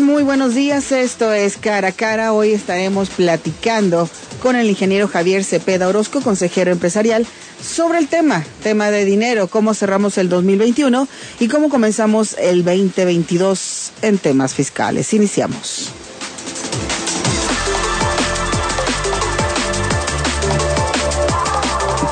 [0.00, 0.92] Muy buenos días.
[0.92, 2.34] Esto es Cara a Cara.
[2.34, 4.10] Hoy estaremos platicando
[4.42, 7.26] con el ingeniero Javier Cepeda Orozco, consejero empresarial,
[7.62, 11.08] sobre el tema, tema de dinero, cómo cerramos el 2021
[11.40, 15.14] y cómo comenzamos el 2022 en temas fiscales.
[15.14, 15.90] Iniciamos.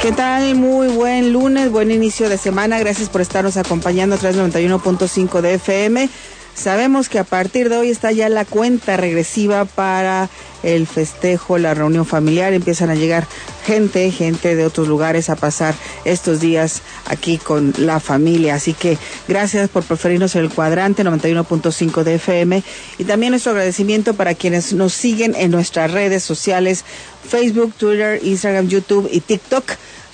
[0.01, 0.55] ¿Qué tal?
[0.55, 2.79] Muy buen lunes, buen inicio de semana.
[2.79, 6.09] Gracias por estarnos acompañando a través de 91.5 de FM.
[6.55, 10.31] Sabemos que a partir de hoy está ya la cuenta regresiva para
[10.63, 12.53] el festejo, la reunión familiar.
[12.53, 13.27] Empiezan a llegar
[13.67, 15.75] gente, gente de otros lugares a pasar
[16.05, 18.55] estos días aquí con la familia.
[18.55, 22.63] Así que gracias por preferirnos el cuadrante 91.5 de FM
[22.99, 26.85] y también nuestro agradecimiento para quienes nos siguen en nuestras redes sociales,
[27.29, 29.65] Facebook, Twitter, Instagram, YouTube y TikTok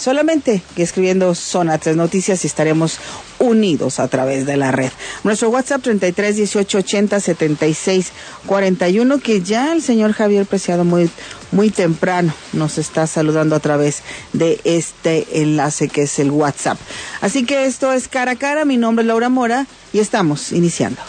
[0.01, 2.99] solamente escribiendo Zona 3 Noticias y estaremos
[3.39, 4.91] unidos a través de la red.
[5.25, 8.13] Nuestro WhatsApp 33 18 80 76
[8.47, 11.11] 41 que ya el señor Javier Preciado muy
[11.53, 14.03] muy temprano nos está saludando a través
[14.33, 16.79] de este enlace que es el WhatsApp.
[17.21, 21.01] Así que esto es cara a cara, mi nombre es Laura Mora y estamos iniciando.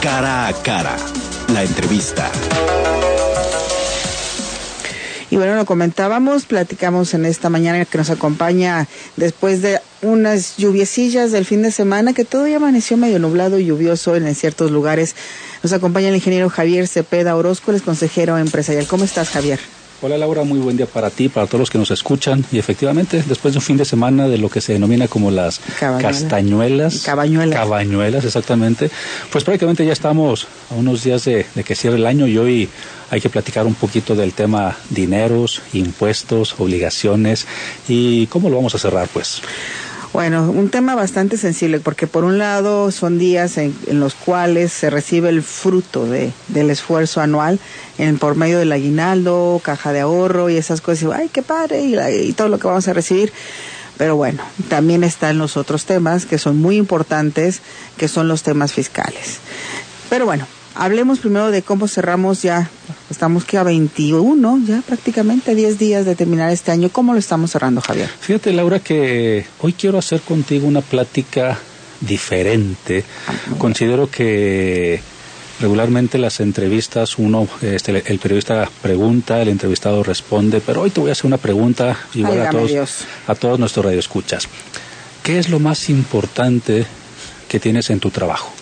[0.00, 0.96] Cara a cara,
[1.48, 2.30] la entrevista.
[5.34, 8.86] Y bueno, lo comentábamos, platicamos en esta mañana que nos acompaña
[9.16, 14.14] después de unas lluviecillas del fin de semana, que todavía amaneció medio nublado y lluvioso
[14.14, 15.16] en ciertos lugares.
[15.64, 18.86] Nos acompaña el ingeniero Javier Cepeda Orozco, el consejero empresarial.
[18.86, 19.58] ¿Cómo estás, Javier?
[20.02, 22.44] Hola Laura, muy buen día para ti, para todos los que nos escuchan.
[22.52, 25.60] Y efectivamente, después de un fin de semana de lo que se denomina como las
[25.80, 27.00] castañuelas.
[27.02, 27.58] Cabañuelas.
[27.58, 28.90] Cabañuelas, exactamente.
[29.30, 32.68] Pues prácticamente ya estamos a unos días de, de que cierre el año y hoy
[33.10, 37.46] hay que platicar un poquito del tema dineros, impuestos, obligaciones
[37.88, 39.40] y cómo lo vamos a cerrar, pues.
[40.14, 44.88] Bueno, un tema bastante sensible porque por un lado son días en, los cuales se
[44.88, 47.58] recibe el fruto de, del esfuerzo anual
[47.98, 51.10] en, por medio del aguinaldo, caja de ahorro y esas cosas.
[51.12, 51.98] Ay, qué padre y,
[52.28, 53.32] y todo lo que vamos a recibir.
[53.98, 57.60] Pero bueno, también están los otros temas que son muy importantes,
[57.96, 59.38] que son los temas fiscales.
[60.10, 62.68] Pero bueno, hablemos primero de cómo cerramos ya,
[63.10, 66.90] estamos que a 21, ya prácticamente 10 días de terminar este año.
[66.90, 68.08] ¿Cómo lo estamos cerrando, Javier?
[68.20, 71.58] Fíjate, Laura, que hoy quiero hacer contigo una plática
[72.00, 73.04] diferente.
[73.58, 75.00] Considero que
[75.60, 81.10] regularmente las entrevistas uno este, el periodista pregunta el entrevistado responde pero hoy te voy
[81.10, 84.48] a hacer una pregunta igual a todos a todos nuestros radioescuchas
[85.22, 86.86] qué es lo más importante
[87.48, 88.52] que tienes en tu trabajo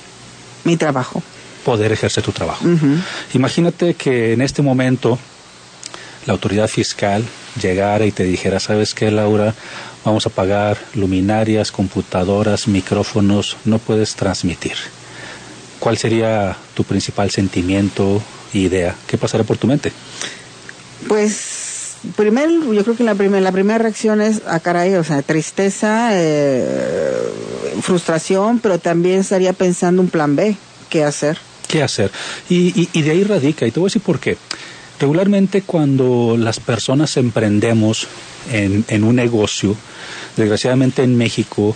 [0.64, 1.22] mi trabajo
[1.64, 2.64] poder ejercer tu trabajo.
[3.34, 5.18] Imagínate que en este momento
[6.26, 7.24] la autoridad fiscal
[7.60, 9.54] llegara y te dijera, ¿sabes qué, Laura?
[10.04, 14.74] Vamos a pagar luminarias, computadoras, micrófonos, no puedes transmitir.
[15.78, 18.22] ¿Cuál sería tu principal sentimiento,
[18.52, 18.94] idea?
[19.06, 19.92] ¿Qué pasaría por tu mente?
[21.08, 25.04] Pues primero, yo creo que la, primera la primera reacción es, a ah, caray, o
[25.04, 27.04] sea, tristeza, eh,
[27.80, 30.56] frustración, pero también estaría pensando un plan B,
[30.88, 31.38] ¿qué hacer?
[31.72, 32.10] Qué hacer.
[32.50, 34.36] Y, y, de ahí radica, y te voy a decir por qué.
[35.00, 38.06] Regularmente cuando las personas emprendemos
[38.52, 39.74] en, en un negocio,
[40.36, 41.74] desgraciadamente en México,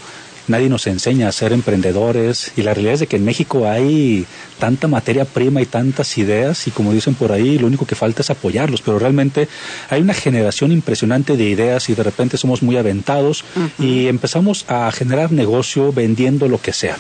[0.49, 4.27] nadie nos enseña a ser emprendedores y la realidad es de que en México hay
[4.59, 8.23] tanta materia prima y tantas ideas y como dicen por ahí lo único que falta
[8.23, 9.49] es apoyarlos pero realmente
[9.91, 13.45] hay una generación impresionante de ideas y de repente somos muy aventados
[13.79, 16.97] y empezamos a generar negocio vendiendo lo que sea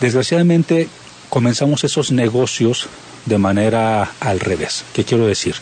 [0.00, 0.88] desgraciadamente
[1.30, 2.88] comenzamos esos negocios
[3.24, 4.84] de manera al revés.
[4.92, 5.54] ¿Qué quiero decir?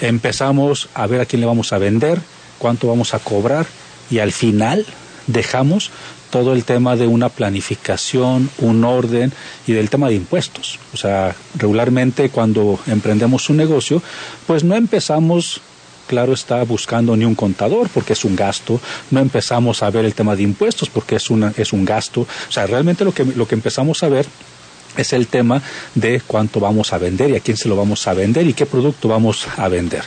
[0.00, 2.20] Empezamos a ver a quién le vamos a vender,
[2.58, 3.66] cuánto vamos a cobrar,
[4.10, 4.86] y al final
[5.26, 5.90] dejamos
[6.30, 9.32] todo el tema de una planificación, un orden
[9.66, 10.78] y del tema de impuestos.
[10.94, 14.02] O sea, regularmente cuando emprendemos un negocio,
[14.46, 15.60] pues no empezamos
[16.08, 20.14] claro está buscando ni un contador porque es un gasto, no empezamos a ver el
[20.14, 23.46] tema de impuestos porque es, una, es un gasto, o sea, realmente lo que, lo
[23.46, 24.26] que empezamos a ver
[24.96, 25.62] es el tema
[25.94, 28.66] de cuánto vamos a vender y a quién se lo vamos a vender y qué
[28.66, 30.02] producto vamos a vender.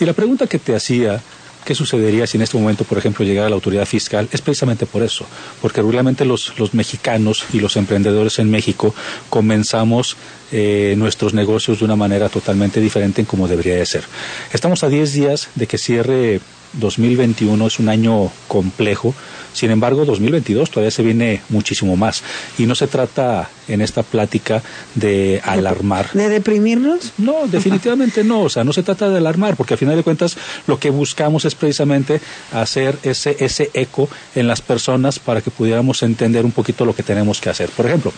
[0.00, 1.20] Y la pregunta que te hacía
[1.64, 4.28] ¿Qué sucedería si en este momento, por ejemplo, llegara la autoridad fiscal?
[4.32, 5.26] Es precisamente por eso,
[5.60, 8.94] porque regularmente los, los mexicanos y los emprendedores en México
[9.28, 10.16] comenzamos
[10.52, 14.04] eh, nuestros negocios de una manera totalmente diferente en como debería de ser.
[14.52, 16.40] Estamos a 10 días de que cierre
[16.74, 19.14] 2021, es un año complejo,
[19.52, 22.22] sin embargo 2022 todavía se viene muchísimo más
[22.58, 24.62] y no se trata en esta plática
[24.94, 26.10] de alarmar.
[26.12, 27.12] ¿De deprimirnos?
[27.18, 30.36] No, definitivamente no, o sea, no se trata de alarmar porque al final de cuentas
[30.66, 32.20] lo que buscamos es precisamente
[32.52, 37.02] hacer ese, ese eco en las personas para que pudiéramos entender un poquito lo que
[37.02, 37.70] tenemos que hacer.
[37.70, 38.12] Por ejemplo,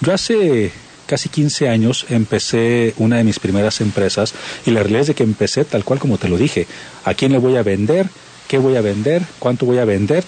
[0.00, 0.72] yo hace
[1.08, 4.34] casi 15 años empecé una de mis primeras empresas
[4.66, 6.66] y la realidad es de que empecé tal cual como te lo dije.
[7.04, 8.08] ¿A quién le voy a vender?
[8.46, 9.22] ¿Qué voy a vender?
[9.38, 10.22] ¿Cuánto voy a vender?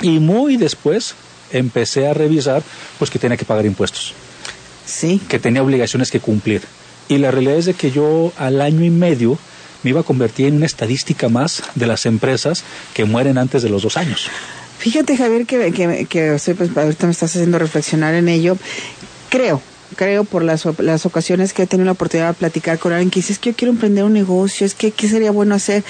[0.00, 1.14] Y muy después
[1.52, 2.62] empecé a revisar
[2.98, 4.14] pues que tenía que pagar impuestos.
[4.86, 5.20] Sí.
[5.28, 6.62] Que tenía obligaciones que cumplir.
[7.08, 9.36] Y la realidad es de que yo al año y medio
[9.82, 12.64] me iba a convertir en una estadística más de las empresas
[12.94, 14.28] que mueren antes de los dos años.
[14.78, 18.56] Fíjate, Javier, que, que, que pues, ahorita me estás haciendo reflexionar en ello.
[19.28, 19.60] Creo,
[19.96, 23.20] creo por las, las ocasiones que he tenido la oportunidad de platicar con alguien que
[23.20, 25.84] dice, es que yo quiero emprender un negocio, es que qué sería bueno hacer.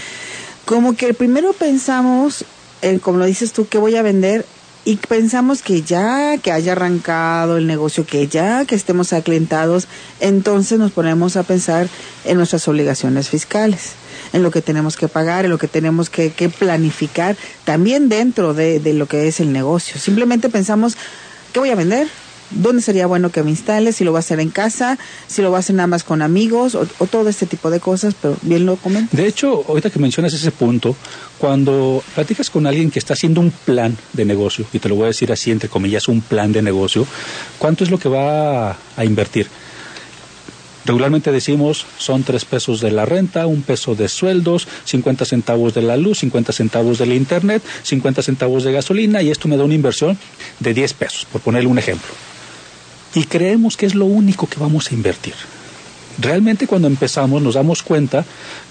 [0.65, 2.45] Como que primero pensamos,
[2.83, 4.47] en, como lo dices tú, qué voy a vender
[4.85, 9.89] y pensamos que ya que haya arrancado el negocio, que ya que estemos aclientados,
[10.21, 11.89] entonces nos ponemos a pensar
[12.25, 13.93] en nuestras obligaciones fiscales,
[14.33, 18.53] en lo que tenemos que pagar, en lo que tenemos que, que planificar, también dentro
[18.53, 19.99] de, de lo que es el negocio.
[19.99, 20.97] Simplemente pensamos,
[21.53, 22.09] ¿qué voy a vender?
[22.55, 25.51] Dónde sería bueno que me instale, si lo va a hacer en casa, si lo
[25.51, 28.67] va a hacer nada más con amigos o, todo este tipo de cosas, pero bien
[28.67, 29.17] lo comento.
[29.17, 30.97] De hecho, ahorita que mencionas ese punto,
[31.39, 35.05] cuando platicas con alguien que está haciendo un plan de negocio, y te lo voy
[35.05, 37.07] a decir así entre comillas, un plan de negocio,
[37.59, 39.49] ¿cuánto es lo que va a, invertir?
[40.87, 45.81] Regularmente decimos son tres pesos de la renta, un peso de sueldos, 50 centavos de
[45.81, 49.75] la luz, 50 centavos del internet, 50 centavos de gasolina y esto me da una
[49.75, 50.19] inversión
[50.61, 52.13] de 10 pesos, por ponerle un ejemplo
[53.15, 55.35] y creemos que es lo único que vamos a invertir.
[56.19, 58.25] Realmente cuando empezamos nos damos cuenta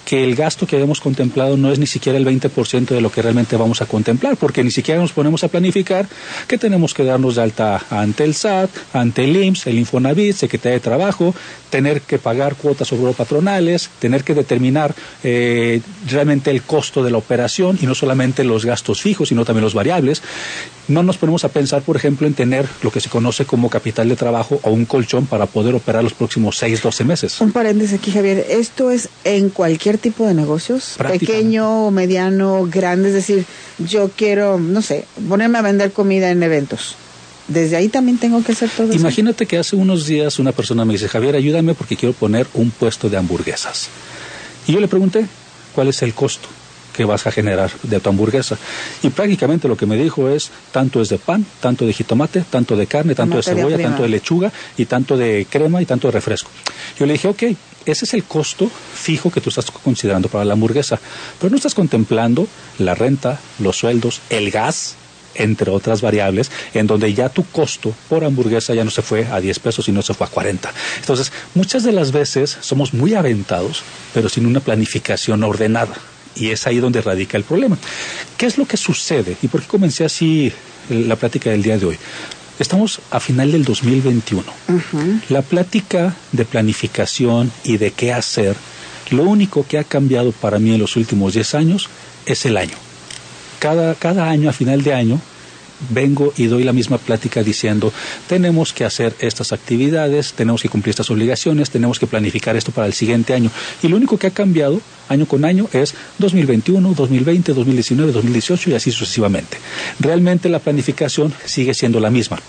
[0.05, 3.21] que el gasto que habíamos contemplado no es ni siquiera el 20% de lo que
[3.21, 6.07] realmente vamos a contemplar, porque ni siquiera nos ponemos a planificar
[6.47, 10.73] que tenemos que darnos de alta ante el SAT, ante el IMSS, el Infonavit, Secretaría
[10.73, 11.33] de Trabajo,
[11.69, 17.79] tener que pagar cuotas patronales, tener que determinar eh, realmente el costo de la operación
[17.81, 20.21] y no solamente los gastos fijos, sino también los variables.
[20.87, 24.09] No nos ponemos a pensar, por ejemplo, en tener lo que se conoce como capital
[24.09, 27.41] de trabajo o un colchón para poder operar los próximos 6, 12 meses.
[27.41, 28.45] Un paréntesis aquí, Javier.
[28.49, 33.45] Esto es en cualquier tipo de negocios, pequeño, mediano, grande, es decir,
[33.79, 36.95] yo quiero, no sé, ponerme a vender comida en eventos.
[37.47, 40.93] Desde ahí también tengo que hacer todo Imagínate que hace unos días una persona me
[40.93, 43.89] dice, Javier, ayúdame porque quiero poner un puesto de hamburguesas.
[44.65, 45.27] Y yo le pregunté,
[45.75, 46.47] ¿cuál es el costo?
[46.93, 48.57] Que vas a generar de tu hamburguesa.
[49.01, 52.75] Y prácticamente lo que me dijo es, tanto es de pan, tanto de jitomate, tanto
[52.75, 56.11] de carne, tanto de cebolla, tanto de lechuga y tanto de crema y tanto de
[56.11, 56.49] refresco.
[56.97, 57.43] Yo le dije, ok,
[57.85, 60.99] ese es el costo fijo que tú estás considerando para la hamburguesa,
[61.39, 62.47] pero no estás contemplando
[62.79, 64.95] la renta, los sueldos, el gas,
[65.35, 69.39] entre otras variables, en donde ya tu costo por hamburguesa ya no se fue a
[69.39, 70.71] 10 pesos, sino se fue a 40.
[70.99, 73.83] Entonces, muchas de las veces somos muy aventados,
[74.13, 75.95] pero sin una planificación ordenada.
[76.35, 77.77] Y es ahí donde radica el problema.
[78.37, 79.37] ¿Qué es lo que sucede?
[79.41, 80.51] ¿Y por qué comencé así
[80.89, 81.97] la plática del día de hoy?
[82.59, 84.43] Estamos a final del 2021.
[85.29, 88.55] La plática de planificación y de qué hacer,
[89.09, 91.89] lo único que ha cambiado para mí en los últimos 10 años
[92.25, 92.75] es el año.
[93.59, 95.19] Cada, cada año, a final de año,
[95.89, 97.91] vengo y doy la misma plática diciendo,
[98.27, 102.87] tenemos que hacer estas actividades, tenemos que cumplir estas obligaciones, tenemos que planificar esto para
[102.87, 103.51] el siguiente año.
[103.81, 108.73] Y lo único que ha cambiado año con año es 2021, 2020, 2019, 2018 y
[108.73, 109.57] así sucesivamente.
[109.99, 112.39] Realmente la planificación sigue siendo la misma.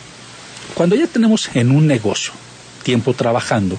[0.74, 2.32] Cuando ya tenemos en un negocio
[2.82, 3.78] tiempo trabajando,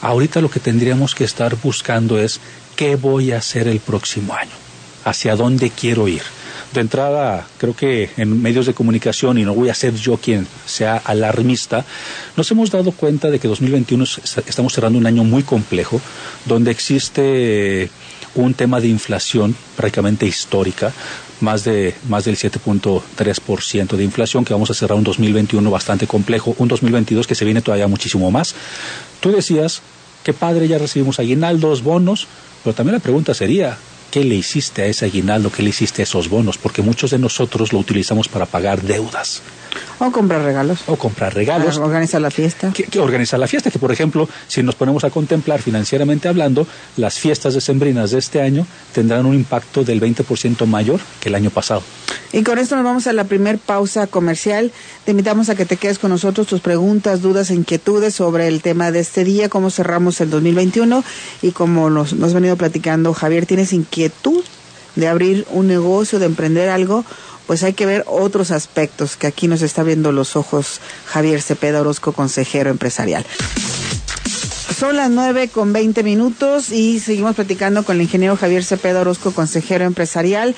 [0.00, 2.40] ahorita lo que tendríamos que estar buscando es
[2.74, 4.52] qué voy a hacer el próximo año,
[5.04, 6.22] hacia dónde quiero ir
[6.76, 10.46] de entrada, creo que en medios de comunicación, y no voy a ser yo quien
[10.64, 11.84] sea alarmista,
[12.36, 14.04] nos hemos dado cuenta de que 2021
[14.46, 16.00] estamos cerrando un año muy complejo,
[16.44, 17.90] donde existe
[18.36, 20.92] un tema de inflación prácticamente histórica,
[21.40, 26.54] más, de, más del 7.3% de inflación, que vamos a cerrar un 2021 bastante complejo,
[26.58, 28.54] un 2022 que se viene todavía muchísimo más.
[29.20, 29.82] Tú decías,
[30.24, 32.26] qué padre, ya recibimos aguinaldos, bonos,
[32.62, 33.76] pero también la pregunta sería,
[34.10, 35.50] ¿qué le hiciste a ese aguinaldo?
[35.50, 36.58] ¿Qué le hiciste a esos bonos?
[36.58, 39.42] Porque muchos de nosotros lo utilizamos para pagar deudas.
[39.98, 40.80] O comprar regalos.
[40.86, 41.78] O comprar regalos.
[41.78, 42.72] Organizar la fiesta.
[42.72, 47.18] Que, organizar la fiesta, que por ejemplo, si nos ponemos a contemplar financieramente hablando, las
[47.18, 51.82] fiestas decembrinas de este año tendrán un impacto del 20% mayor que el año pasado.
[52.32, 54.70] Y con esto nos vamos a la primer pausa comercial.
[55.04, 58.60] Te invitamos a que te quedes con nosotros tus preguntas, dudas e inquietudes sobre el
[58.60, 61.04] tema de este día, cómo cerramos el 2021
[61.40, 64.44] y como nos, nos ha venido platicando Javier, ¿tienes inquietud
[64.96, 67.04] de abrir un negocio, de emprender algo?
[67.46, 71.80] Pues hay que ver otros aspectos que aquí nos está viendo los ojos Javier Cepeda
[71.80, 73.24] Orozco, consejero empresarial.
[74.78, 79.30] Son las nueve con veinte minutos y seguimos platicando con el ingeniero Javier Cepeda Orozco,
[79.30, 80.54] consejero empresarial.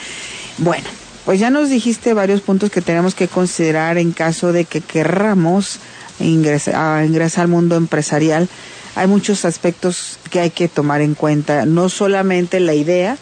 [0.57, 0.89] Bueno,
[1.25, 5.79] pues ya nos dijiste varios puntos que tenemos que considerar en caso de que querramos
[6.19, 8.49] ingresar, ingresar al mundo empresarial.
[8.97, 13.19] Hay muchos aspectos que hay que tomar en cuenta, no solamente la idea,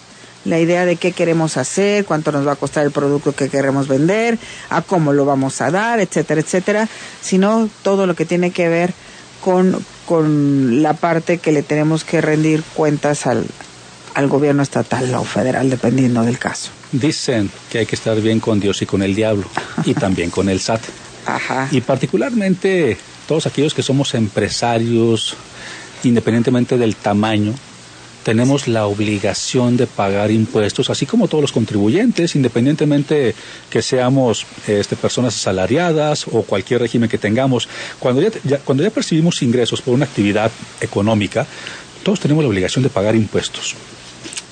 [0.47, 3.89] la idea de qué queremos hacer, cuánto nos va a costar el producto que queremos
[3.89, 4.39] vender,
[4.71, 6.89] a cómo lo vamos a dar, etcétera, etcétera,
[7.21, 8.95] sino todo lo que tiene que ver
[9.41, 13.45] con, con la parte que le tenemos que rendir cuentas al,
[14.15, 16.71] al gobierno estatal o federal, dependiendo del caso.
[16.93, 19.47] Dicen que hay que estar bien con Dios y con el diablo,
[19.85, 20.83] y también con el SAT.
[21.27, 21.69] Ajá.
[21.73, 25.37] Y particularmente todos aquellos que somos empresarios,
[26.05, 27.53] independientemente del tamaño,
[28.27, 33.37] tenemos la obligación de pagar impuestos, así como todos los contribuyentes, independientemente
[33.71, 37.69] que seamos este, personas asalariadas o cualquier régimen que tengamos.
[38.01, 41.47] Cuando ya, cuando ya percibimos ingresos por una actividad económica,
[42.03, 43.77] todos tenemos la obligación de pagar impuestos.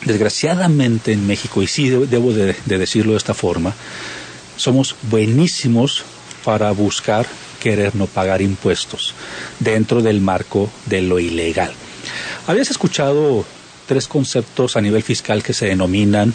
[0.05, 3.75] Desgraciadamente en México, y sí debo de, de decirlo de esta forma,
[4.57, 6.05] somos buenísimos
[6.45, 7.27] para buscar
[7.59, 9.15] querer no pagar impuestos
[9.59, 11.73] dentro del marco de lo ilegal.
[12.47, 13.45] ¿Habías escuchado
[13.87, 16.35] tres conceptos a nivel fiscal que se denominan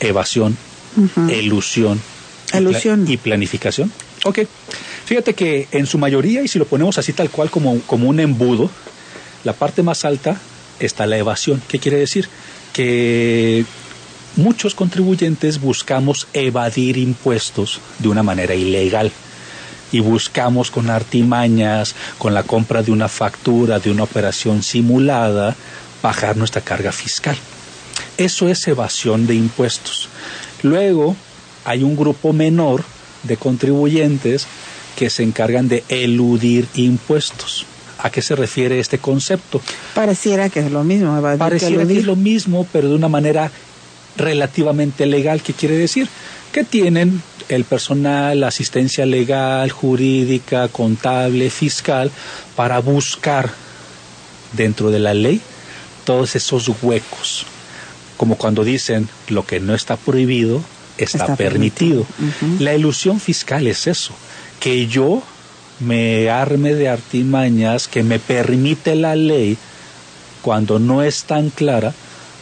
[0.00, 0.56] evasión,
[1.28, 2.00] elusión,
[3.08, 3.92] Y, planificación.
[4.24, 4.40] Ok.
[5.04, 8.20] Fíjate que en su mayoría, y si lo ponemos así tal cual como, como un
[8.20, 8.70] embudo,
[9.44, 10.40] la parte más alta
[10.80, 11.62] está la evasión.
[11.68, 12.28] ¿Qué quiere decir?
[12.72, 13.64] Que
[14.36, 19.12] muchos contribuyentes buscamos evadir impuestos de una manera ilegal
[19.92, 25.54] y buscamos con artimañas, con la compra de una factura, de una operación simulada,
[26.04, 27.34] bajar nuestra carga fiscal.
[28.18, 30.10] Eso es evasión de impuestos.
[30.62, 31.16] Luego
[31.64, 32.84] hay un grupo menor
[33.22, 34.46] de contribuyentes
[34.96, 37.64] que se encargan de eludir impuestos.
[37.98, 39.62] ¿A qué se refiere este concepto?
[39.94, 41.22] Pareciera que es lo mismo.
[41.38, 43.50] Pareciera que, es lo mismo, pero de una manera
[44.18, 45.40] relativamente legal.
[45.40, 46.06] ¿Qué quiere decir?
[46.52, 52.10] Que tienen el personal, la asistencia legal, jurídica, contable, fiscal,
[52.56, 53.50] para buscar
[54.52, 55.40] dentro de la ley
[56.04, 57.46] todos esos huecos,
[58.16, 60.62] como cuando dicen lo que no está prohibido
[60.98, 62.06] está, permitido.
[62.58, 64.14] La ilusión fiscal es eso,
[64.60, 65.22] que yo
[65.80, 69.58] me arme de artimañas que me permite la ley
[70.42, 71.92] cuando no es tan clara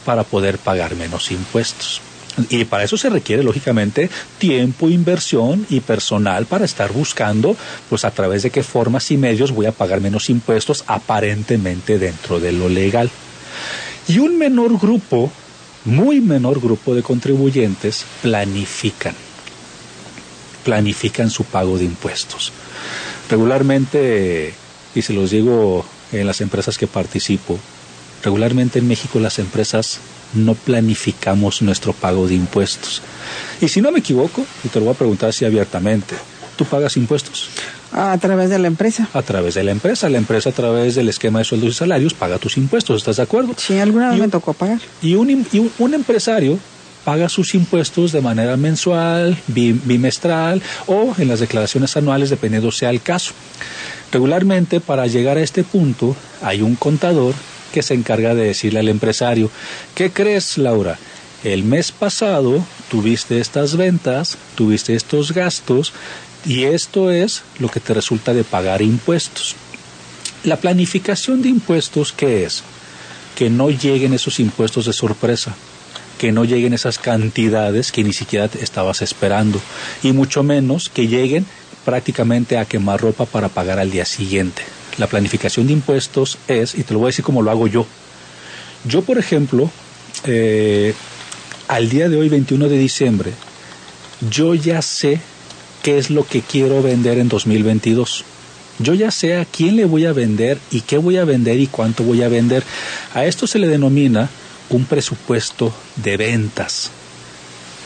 [0.05, 2.01] para poder pagar menos impuestos.
[2.49, 7.55] Y para eso se requiere, lógicamente, tiempo, inversión y personal para estar buscando,
[7.91, 12.41] pues a través de qué formas y medios voy a pagar menos impuestos aparentemente dentro
[12.41, 13.11] de lo legal.
[14.09, 15.31] Y un menor grupo,
[15.85, 19.15] muy menor grupo de contribuyentes planifican,
[20.65, 22.53] planifican su pago de impuestos.
[23.31, 24.55] Regularmente,
[24.95, 27.59] y se los digo en las empresas que participo,
[28.23, 30.01] regularmente en México las empresas
[30.35, 33.03] no planificamos nuestro pago de impuestos.
[33.61, 36.17] Y si no me equivoco, y te lo voy a preguntar así abiertamente,
[36.57, 37.51] ¿tú pagas impuestos?
[37.93, 39.09] A través de la empresa.
[39.13, 40.09] A través de la empresa.
[40.09, 43.23] La empresa a través del esquema de sueldos y salarios paga tus impuestos, ¿estás de
[43.23, 43.55] acuerdo?
[43.57, 44.79] Sí, alguna vez me tocó pagar.
[45.03, 45.47] Y un,
[45.79, 46.59] un, empresario
[47.05, 53.03] paga sus impuestos de manera mensual, bimestral o en las declaraciones anuales, dependiendo sea el
[53.03, 53.33] caso.
[54.11, 57.35] Regularmente, para llegar a este punto, hay un contador
[57.73, 59.51] que se encarga de decirle al empresario,
[59.95, 60.99] ¿qué crees, Laura?
[61.45, 65.93] El mes pasado tuviste estas ventas, tuviste estos gastos,
[66.45, 69.55] y esto es lo que te resulta de pagar impuestos.
[70.45, 72.63] La planificación de impuestos, ¿qué es?
[73.37, 75.55] Que no lleguen esos impuestos de sorpresa,
[76.19, 79.61] que no lleguen esas cantidades que ni siquiera estabas esperando,
[80.03, 81.47] y mucho menos que lleguen
[81.85, 84.63] prácticamente a quemar ropa para pagar al día siguiente.
[84.99, 87.87] La planificación de impuestos es, y te lo voy a decir como lo hago yo.
[88.85, 89.71] Yo, por ejemplo,
[90.25, 90.95] eh,
[91.69, 93.33] al día de hoy, 21 de diciembre,
[94.29, 95.21] yo ya sé
[95.83, 98.25] qué es lo que quiero vender en 2022.
[98.79, 101.67] Yo ya sé a quién le voy a vender y qué voy a vender y
[101.67, 102.63] cuánto voy a vender.
[103.15, 104.31] A esto se le denomina
[104.71, 106.91] un presupuesto de ventas.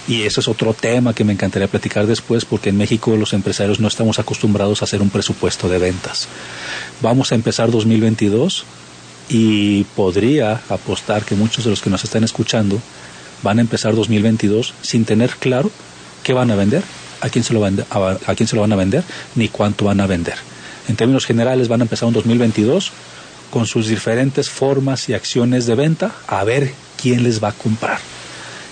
[0.08, 3.80] Y ese es otro tema que me encantaría platicar después porque en México los empresarios
[3.80, 6.28] no estamos acostumbrados a hacer un presupuesto de ventas.
[7.02, 8.64] Vamos a empezar 2022
[9.28, 12.80] y podría apostar que muchos de los que nos están escuchando
[13.42, 15.72] van a empezar 2022 sin tener claro
[16.22, 16.84] qué van a vender,
[17.20, 19.04] a quién se lo, van a, quién se lo van a vender,
[19.34, 20.36] ni cuánto van a vender.
[20.88, 22.92] En términos generales van a empezar un 2022
[23.50, 27.98] con sus diferentes formas y acciones de venta a ver quién les va a comprar.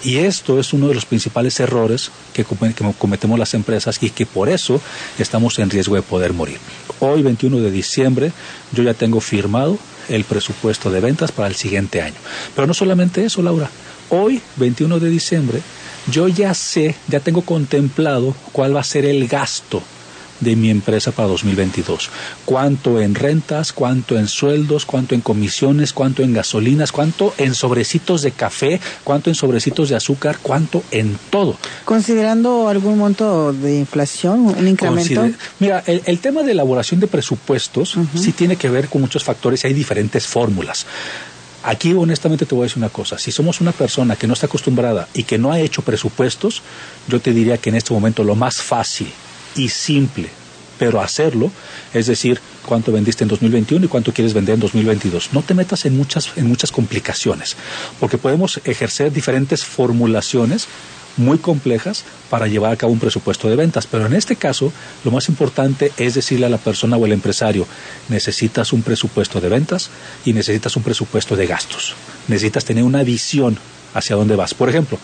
[0.04, 4.50] Y esto es uno de los principales errores que, cometemos las empresas y que por
[4.50, 4.80] eso
[5.18, 6.58] estamos en riesgo de poder morir.
[7.00, 8.30] Hoy, 21 de diciembre,
[8.72, 9.78] yo ya tengo firmado
[10.10, 12.16] el presupuesto de ventas para el siguiente año.
[12.54, 13.70] Pero no solamente eso, Laura.
[14.10, 15.62] Hoy, 21 de diciembre,
[16.10, 19.82] yo ya sé, ya tengo contemplado cuál va a ser el gasto
[20.40, 22.10] de mi empresa para 2022.
[22.44, 28.22] Cuánto en rentas, cuánto en sueldos, cuánto en comisiones, cuánto en gasolinas, cuánto en sobrecitos
[28.22, 31.56] de café, cuánto en sobrecitos de azúcar, cuánto en todo.
[31.84, 35.28] Considerando algún monto de inflación, un incremento.
[35.58, 39.68] mira, el, tema de elaboración de presupuestos sí tiene que ver con muchos factores y
[39.68, 40.86] hay diferentes fórmulas.
[41.66, 44.44] Aquí honestamente te voy a decir una cosa, si somos una persona que no está
[44.44, 46.60] acostumbrada y que no ha hecho presupuestos,
[47.08, 49.10] yo te diría que en este momento lo más fácil
[49.56, 50.28] y simple,
[50.78, 51.50] pero hacerlo,
[51.94, 55.30] es decir, cuánto vendiste en 2021 y cuánto quieres vender en 2022.
[55.32, 57.56] No te metas en muchas, en muchas complicaciones,
[57.98, 60.68] porque podemos ejercer diferentes formulaciones
[61.16, 63.86] muy complejas para llevar a cabo un presupuesto de ventas.
[63.86, 64.72] Pero en este caso,
[65.04, 67.66] lo más importante es decirle a la persona o el empresario,
[68.08, 69.90] necesitas un presupuesto de ventas
[70.24, 71.94] y necesitas un presupuesto de gastos.
[72.28, 73.58] Necesitas tener una visión
[73.94, 74.54] hacia dónde vas.
[74.54, 74.98] Por ejemplo,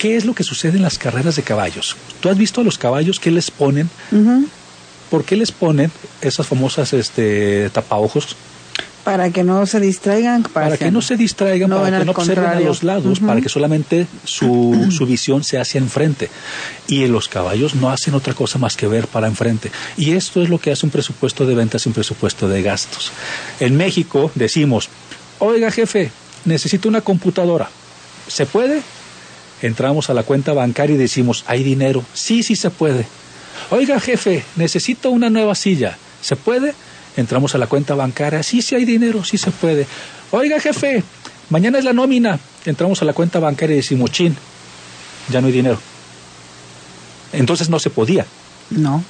[0.00, 1.94] ¿Qué es lo que sucede en las carreras de caballos?
[2.20, 3.90] ¿Tú has visto a los caballos qué les ponen?
[5.10, 8.34] ¿Por qué les ponen esas famosas este, tapaojos?
[9.10, 10.42] Para que no se distraigan.
[10.44, 14.06] Para, que, no se distraigan, para que no observen a los lados, para que solamente
[14.24, 16.30] su, su, visión se hacia enfrente.
[16.86, 19.70] Y los caballos no hacen otra cosa más que ver para enfrente.
[19.96, 23.12] Y esto es lo que hace un presupuesto de ventas y un presupuesto de gastos.
[23.58, 24.88] En México decimos,
[25.38, 26.12] oiga jefe,
[26.44, 27.68] necesito una computadora.
[28.28, 28.82] ¿Se puede?
[29.62, 32.04] entramos a la cuenta bancaria y decimos, ¿hay dinero?
[32.14, 33.06] Sí, sí se puede.
[33.70, 35.98] Oiga, jefe, necesito una nueva silla.
[36.22, 36.74] ¿Se puede?
[37.16, 39.86] Entramos a la cuenta bancaria, sí, sí hay dinero, sí se puede.
[40.30, 41.02] Oiga, jefe,
[41.50, 42.38] mañana es la nómina.
[42.64, 44.36] Entramos a la cuenta bancaria y decimos, chin,
[45.28, 45.78] ya no hay dinero.
[47.32, 48.26] Entonces no se podía.
[48.70, 49.04] No,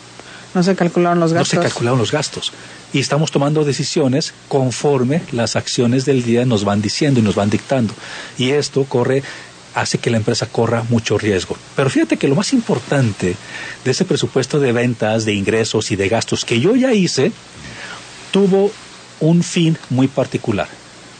[0.54, 1.54] no se calcularon los gastos.
[1.54, 2.52] No se calcularon los gastos.
[2.92, 7.50] Y estamos tomando decisiones conforme las acciones del día nos van diciendo y nos van
[7.50, 7.94] dictando.
[8.36, 9.22] Y esto corre
[9.74, 11.56] hace que la empresa corra mucho riesgo.
[11.76, 13.36] Pero fíjate que lo más importante
[13.84, 17.32] de ese presupuesto de ventas, de ingresos y de gastos que yo ya hice,
[18.30, 18.70] tuvo
[19.20, 20.68] un fin muy particular.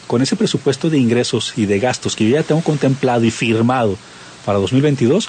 [0.07, 3.97] Con ese presupuesto de ingresos y de gastos que yo ya tengo contemplado y firmado
[4.45, 5.29] para 2022,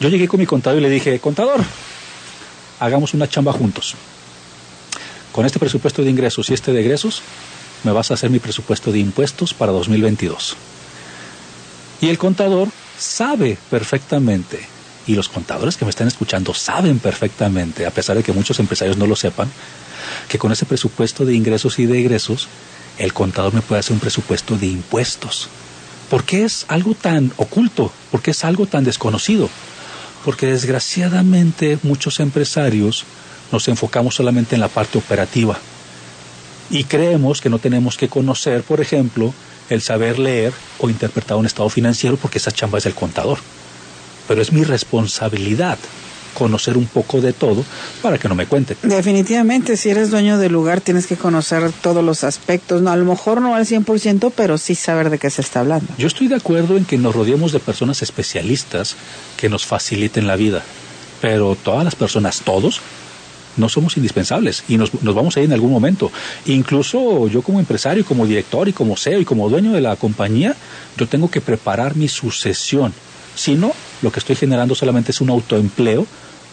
[0.00, 1.60] yo llegué con mi contador y le dije, contador,
[2.80, 3.94] hagamos una chamba juntos.
[5.32, 7.22] Con este presupuesto de ingresos y este de egresos,
[7.84, 10.56] me vas a hacer mi presupuesto de impuestos para 2022.
[12.00, 14.60] Y el contador sabe perfectamente,
[15.06, 18.96] y los contadores que me están escuchando saben perfectamente, a pesar de que muchos empresarios
[18.96, 19.50] no lo sepan,
[20.28, 22.48] que con ese presupuesto de ingresos y de egresos,
[22.98, 25.48] el contador me puede hacer un presupuesto de impuestos.
[26.10, 27.92] ¿Por qué es algo tan oculto?
[28.10, 29.48] ¿Por qué es algo tan desconocido?
[30.24, 33.04] Porque desgraciadamente muchos empresarios
[33.52, 35.58] nos enfocamos solamente en la parte operativa
[36.70, 39.32] y creemos que no tenemos que conocer, por ejemplo,
[39.70, 43.38] el saber leer o interpretar un estado financiero porque esa chamba es del contador.
[44.26, 45.78] Pero es mi responsabilidad
[46.34, 47.64] conocer un poco de todo
[48.02, 48.76] para que no me cuenten.
[48.82, 53.04] Definitivamente, si eres dueño del lugar tienes que conocer todos los aspectos, no, a lo
[53.04, 55.86] mejor no al 100%, pero sí saber de qué se está hablando.
[55.98, 58.96] Yo estoy de acuerdo en que nos rodeemos de personas especialistas
[59.36, 60.62] que nos faciliten la vida,
[61.20, 62.80] pero todas las personas, todos,
[63.58, 66.10] no somos indispensables y nos, vamos a ir en algún momento.
[66.46, 70.54] Incluso yo como empresario, como director y como CEO y como dueño de la compañía,
[70.96, 72.92] yo tengo que preparar mi sucesión.
[73.34, 76.06] Si no, lo que estoy generando solamente es un autoempleo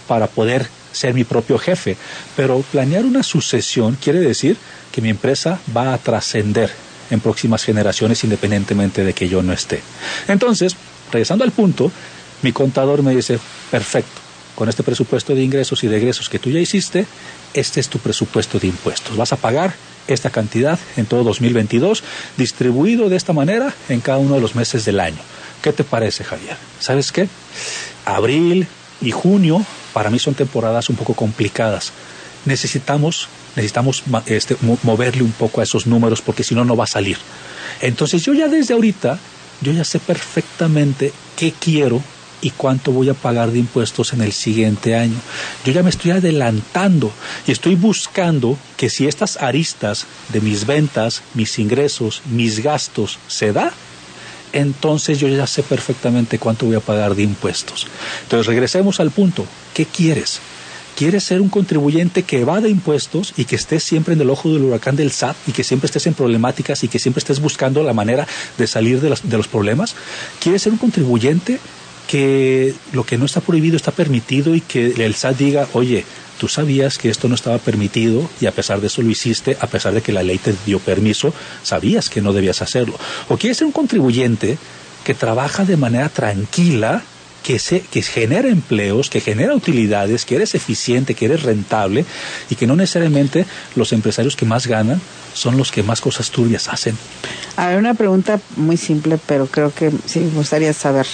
[0.08, 1.98] para poder ser mi propio jefe.
[2.36, 4.58] Pero planear una sucesión quiere decir
[4.92, 6.72] que mi empresa va a trascender
[7.12, 9.82] en próximas generaciones independientemente de que yo no esté.
[10.28, 10.76] Entonces,
[11.12, 11.92] regresando al punto,
[12.42, 14.22] mi contador me dice, perfecto,
[14.56, 17.06] con este presupuesto de ingresos y de egresos que tú ya hiciste,
[17.54, 19.16] este es tu presupuesto de impuestos.
[19.18, 19.74] Vas a pagar
[20.08, 22.04] esta cantidad en todo 2022,
[22.38, 25.22] distribuido de esta manera en cada uno de los meses del año.
[25.62, 26.58] ¿Qué te parece, Javier?
[26.80, 27.28] ¿Sabes qué?
[28.06, 28.68] abril
[29.02, 31.92] y junio para mí son temporadas un poco complicadas.
[32.46, 36.88] Necesitamos, necesitamos este, moverle un poco a esos números porque si no, no va a
[36.88, 37.18] salir.
[37.82, 39.18] Entonces yo ya desde ahorita,
[39.62, 42.02] yo ya sé perfectamente qué quiero
[42.42, 45.18] y cuánto voy a pagar de impuestos en el siguiente año.
[45.66, 47.12] Yo ya me estoy adelantando
[47.48, 53.52] y estoy buscando que si estas aristas de mis ventas, mis ingresos, mis gastos se
[53.54, 53.74] da,
[54.54, 57.88] entonces yo ya sé perfectamente cuánto voy a pagar de impuestos.
[58.24, 60.40] Entonces regresemos al punto, ¿qué quieres?
[60.96, 64.64] ¿Quieres ser un contribuyente que evade impuestos y que estés siempre en el ojo del
[64.64, 67.92] huracán del SAT y que siempre estés en problemáticas y que siempre estés buscando la
[67.92, 68.26] manera
[68.58, 69.94] de salir de, de los problemas?
[70.40, 71.60] ¿Quieres ser un contribuyente
[72.08, 76.06] que lo que no está prohibido está permitido y que el SAT diga, oye,
[76.40, 79.68] tú sabías que esto no estaba permitido y a pesar de eso lo hiciste, a
[79.68, 82.98] pesar de que la ley te dio permiso, sabías que no debías hacerlo.
[83.30, 84.58] O quieres ser un contribuyente
[85.04, 87.04] que trabaja de manera tranquila,
[87.44, 92.04] que, se, que genera empleos, que genera utilidades, que eres eficiente, que eres rentable
[92.50, 95.00] y que no necesariamente los empresarios que más ganan
[95.36, 96.98] son los que más cosas turbias hacen.
[97.56, 101.06] A ver, una pregunta muy simple, pero creo que sí me gustaría saber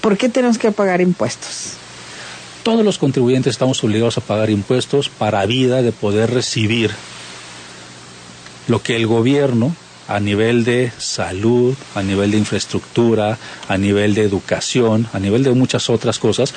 [0.00, 1.78] ¿por qué tenemos que pagar impuestos?
[2.68, 6.90] todos los contribuyentes estamos obligados a pagar impuestos para vida de poder recibir
[8.66, 9.74] lo que el gobierno
[10.06, 15.52] a nivel de salud, a nivel de infraestructura, a nivel de educación, a nivel de
[15.52, 16.52] muchas otras cosas,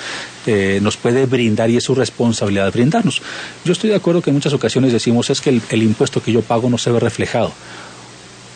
[0.47, 3.21] eh, nos puede brindar y es su responsabilidad brindarnos.
[3.63, 6.41] Yo estoy de acuerdo que en muchas ocasiones decimos es que el impuesto que yo
[6.41, 7.53] pago no se ve reflejado,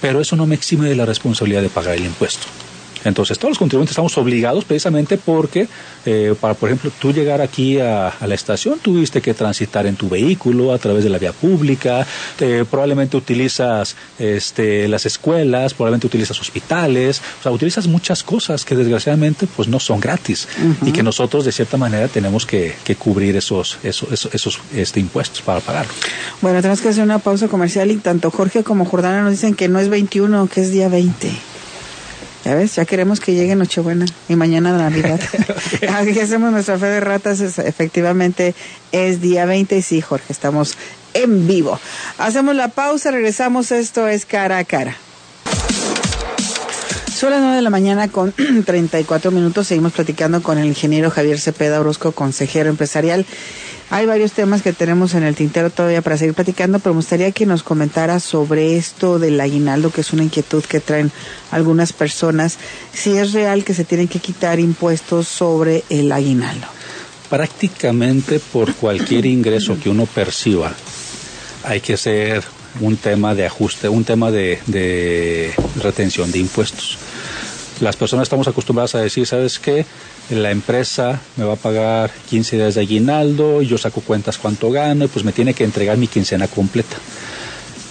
[0.02, 2.48] pero eso no me exime de la responsabilidad de pagar el impuesto.
[3.06, 5.68] Entonces, todos los contribuyentes estamos obligados precisamente porque,
[6.06, 10.10] eh, para, por ejemplo, tú llegar aquí a, la estación, tuviste que transitar en tu
[10.10, 12.06] vehículo a través de la vía pública,
[12.70, 19.48] probablemente utilizas este, las escuelas, probablemente utilizas hospitales, o sea, utilizas muchas cosas que desgraciadamente
[19.48, 20.48] pues no son gratis
[20.82, 25.60] y que nosotros de cierta manera tenemos que, cubrir esos, esos, esos, este, impuestos para
[25.60, 25.94] pagarlo.
[26.42, 29.68] Bueno, tenemos que hacer una pausa comercial y tanto Jorge como Jordana nos dicen que
[29.68, 31.55] no es 21, que es día 20.
[32.46, 35.20] Ya ves, ya queremos que llegue Nochebuena y mañana Navidad.
[35.96, 38.54] Aquí hacemos nuestra fe de ratas, efectivamente
[38.92, 40.78] es día 20 y sí, Jorge, estamos
[41.16, 41.80] en vivo.
[42.20, 44.96] Hacemos la pausa, regresamos, esto es cara a cara.
[47.12, 48.32] Son las 9 de la mañana con
[48.66, 49.66] 34 minutos.
[49.66, 53.26] Seguimos platicando con el ingeniero Javier Cepeda Orozco, consejero empresarial.
[53.92, 57.32] Hay varios temas que tenemos en el tintero todavía para seguir platicando, pero me gustaría
[57.32, 61.12] que nos comentara sobre esto del aguinaldo, que es una inquietud que traen
[61.52, 62.58] algunas personas,
[62.94, 66.68] si es real que se tienen que quitar impuestos sobre el aguinaldo.
[67.30, 70.74] Prácticamente por cualquier ingreso que uno perciba,
[71.64, 72.44] hay que hacer
[72.80, 76.98] un tema de ajuste, un tema de retención de impuestos.
[77.82, 79.86] Las personas estamos acostumbradas a decir, ¿sabes qué?
[80.30, 85.06] la empresa me va a pagar 15 días de aguinaldo, yo saco cuentas cuánto gano,
[85.06, 86.98] y pues me tiene que entregar mi quincena completa.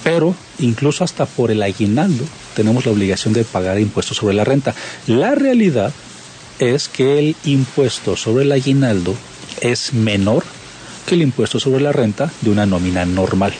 [0.02, 2.24] Pero incluso hasta por el aguinaldo
[2.56, 4.74] tenemos la obligación de pagar impuestos sobre la renta.
[5.06, 5.92] La realidad
[6.58, 9.14] es que el impuesto sobre el aguinaldo
[9.60, 10.44] es menor
[11.06, 13.54] que el impuesto sobre la renta de una nómina normal.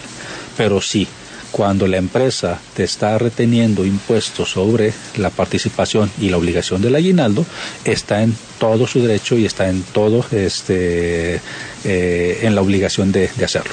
[0.56, 1.06] Pero sí,
[1.54, 7.46] cuando la empresa te está reteniendo impuestos sobre la participación y la obligación del aguinaldo,
[7.84, 11.40] está en todo su derecho y está en todo este
[11.84, 13.72] eh, en la obligación de, hacerlo.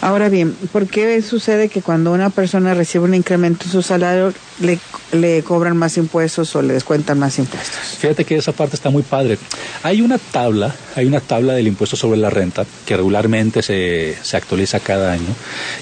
[0.00, 4.32] Ahora bien, ¿por qué sucede que cuando una persona recibe un incremento en su salario
[4.60, 4.78] le,
[5.12, 7.98] le cobran más impuestos o le descuentan más impuestos?
[7.98, 9.36] Fíjate que esa parte está muy padre.
[9.82, 14.38] Hay una tabla, hay una tabla del impuesto sobre la renta que regularmente se, se
[14.38, 15.34] actualiza cada año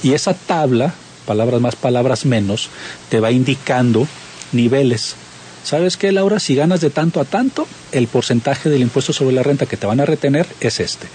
[0.03, 0.93] y esa tabla
[1.27, 2.71] palabras más, palabras menos,
[3.11, 4.07] te va indicando
[4.53, 5.17] niveles.
[5.67, 6.39] ¿Sabes qué, Laura?
[6.39, 9.85] Si ganas de tanto a tanto, el porcentaje del impuesto sobre la renta que te
[9.85, 11.09] van a retener es este.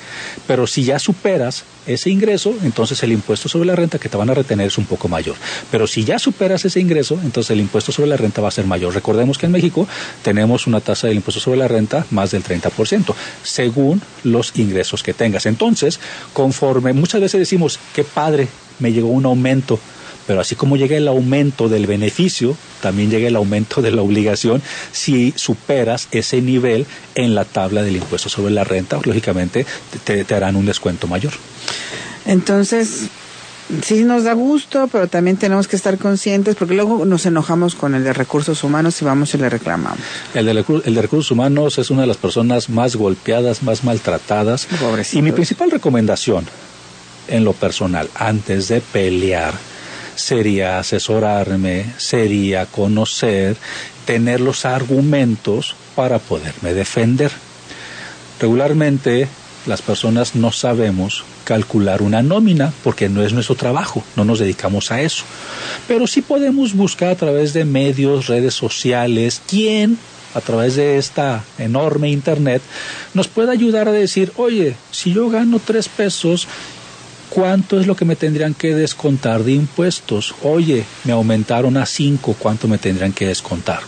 [0.45, 4.29] Pero si ya superas ese ingreso, entonces el impuesto sobre la renta que te van
[4.29, 5.37] a retener es un poco mayor.
[5.71, 8.65] Pero si ya superas ese ingreso, entonces el impuesto sobre la renta va a ser
[8.65, 8.93] mayor.
[8.93, 9.87] Recordemos que en México
[10.21, 15.13] tenemos una tasa del impuesto sobre la renta más del 30%, según los ingresos que
[15.13, 15.45] tengas.
[15.45, 16.01] Entonces,
[16.33, 19.79] conforme muchas veces decimos, qué padre, me llegó un aumento
[20.27, 24.61] pero así como llega el aumento del beneficio, también llega el aumento de la obligación
[24.91, 29.65] si superas ese nivel en la tabla del impuesto sobre la renta, lógicamente
[30.03, 31.33] te, harán un descuento mayor.
[32.25, 33.07] Entonces,
[33.83, 37.95] sí nos da gusto, pero también tenemos que estar conscientes porque luego nos enojamos con
[37.95, 39.99] el de recursos humanos y vamos y le reclamamos.
[40.33, 44.67] El de, el de recursos humanos es una de las personas más golpeadas, más maltratadas.
[45.13, 46.45] Y mi principal recomendación
[47.27, 49.53] en lo personal, antes de pelear,
[50.21, 53.57] sería asesorarme, sería conocer,
[54.05, 57.31] tener los argumentos para poderme defender.
[58.39, 59.27] Regularmente
[59.65, 64.91] las personas no sabemos calcular una nómina porque no es nuestro trabajo, no nos dedicamos
[64.91, 65.23] a eso.
[65.87, 69.97] Pero sí podemos buscar a través de medios, redes sociales, quién
[70.33, 72.61] a través de esta enorme internet
[73.13, 76.47] nos puede ayudar a decir, oye, si yo gano tres pesos
[77.31, 80.35] ¿cuánto es lo que me tendrían que descontar de impuestos?
[80.43, 83.79] Oye, me aumentaron a cinco, ¿cuánto me tendrían que descontar?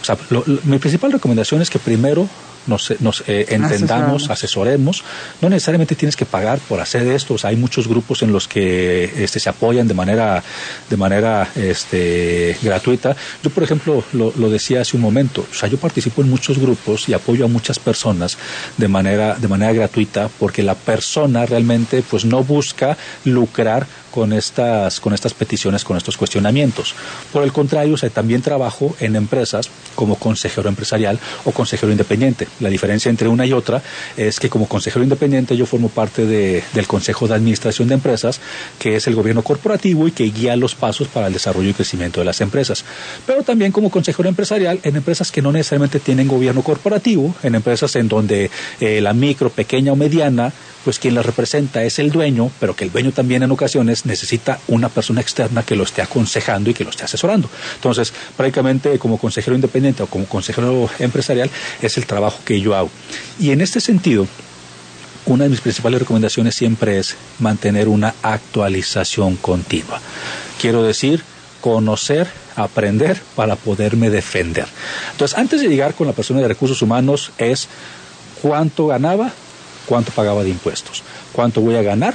[0.00, 0.16] O sea,
[0.64, 2.28] mi principal recomendación es que primero
[2.66, 5.04] nos, nos eh, entendamos, asesoremos.
[5.40, 7.34] No necesariamente tienes que pagar por hacer esto.
[7.34, 10.42] O sea, hay muchos grupos en los que este, se apoyan de manera,
[10.88, 13.16] de manera este, gratuita.
[13.42, 15.46] Yo, por ejemplo, lo, lo, decía hace un momento.
[15.50, 18.36] O sea, yo participo en muchos grupos y apoyo a muchas personas
[18.76, 25.00] de manera, de manera gratuita porque la persona realmente pues no busca lucrar con estas,
[25.00, 26.94] con estas peticiones, con estos cuestionamientos.
[27.32, 32.46] Por el contrario, también trabajo en empresas como consejero empresarial o consejero independiente.
[32.60, 33.82] La diferencia entre una y otra
[34.16, 38.40] es que como consejero independiente yo formo parte del Consejo de Administración de Empresas,
[38.78, 42.20] que es el gobierno corporativo y que guía los pasos para el desarrollo y crecimiento
[42.20, 42.84] de las empresas.
[43.26, 47.96] Pero también como consejero empresarial en empresas que no necesariamente tienen gobierno corporativo, en empresas
[47.96, 50.52] en donde eh, la micro, pequeña o mediana
[50.84, 54.58] pues quien la representa es el dueño, pero que el dueño también en ocasiones necesita
[54.68, 57.48] una persona externa que lo esté aconsejando y que lo esté asesorando.
[57.76, 62.90] Entonces, prácticamente como consejero independiente o como consejero empresarial es el trabajo que yo hago.
[63.38, 64.26] Y en este sentido,
[65.26, 70.00] una de mis principales recomendaciones siempre es mantener una actualización continua.
[70.60, 71.22] Quiero decir,
[71.60, 74.66] conocer, aprender para poderme defender.
[75.12, 77.68] Entonces, antes de llegar con la persona de recursos humanos es
[78.42, 79.32] cuánto ganaba,
[79.86, 82.14] cuánto pagaba de impuestos, cuánto voy a ganar,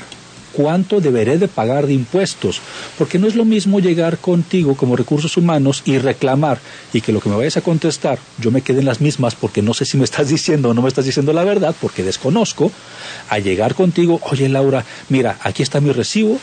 [0.58, 2.62] cuánto deberé de pagar de impuestos,
[2.98, 6.60] porque no es lo mismo llegar contigo como recursos humanos y reclamar
[6.94, 9.62] y que lo que me vayas a contestar yo me quede en las mismas porque
[9.62, 12.72] no sé si me estás diciendo o no me estás diciendo la verdad porque desconozco,
[13.30, 16.40] a llegar contigo, oye Laura, mira, aquí está mi recibo,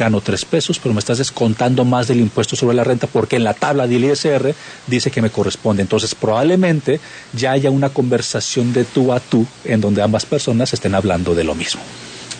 [0.00, 3.44] gano tres pesos, pero me estás descontando más del impuesto sobre la renta porque en
[3.44, 4.54] la tabla del ISR
[4.86, 5.82] dice que me corresponde.
[5.82, 7.00] Entonces, probablemente
[7.34, 11.44] ya haya una conversación de tú a tú en donde ambas personas estén hablando de
[11.44, 11.82] lo mismo.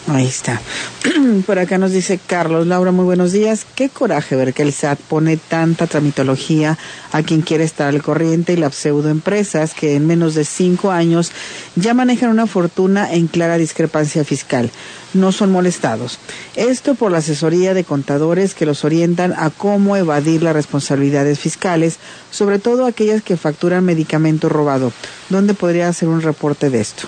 [0.09, 0.61] Ahí está.
[1.47, 3.67] Por acá nos dice Carlos, Laura, muy buenos días.
[3.75, 6.79] Qué coraje ver que el SAT pone tanta tramitología
[7.13, 11.33] a quien quiere estar al corriente y las pseudoempresas que en menos de cinco años
[11.77, 14.71] ya manejan una fortuna en clara discrepancia fiscal.
[15.13, 16.19] No son molestados.
[16.57, 21.99] Esto por la asesoría de contadores que los orientan a cómo evadir las responsabilidades fiscales,
[22.31, 24.93] sobre todo aquellas que facturan medicamento robado.
[25.29, 27.07] ¿Dónde podría hacer un reporte de esto?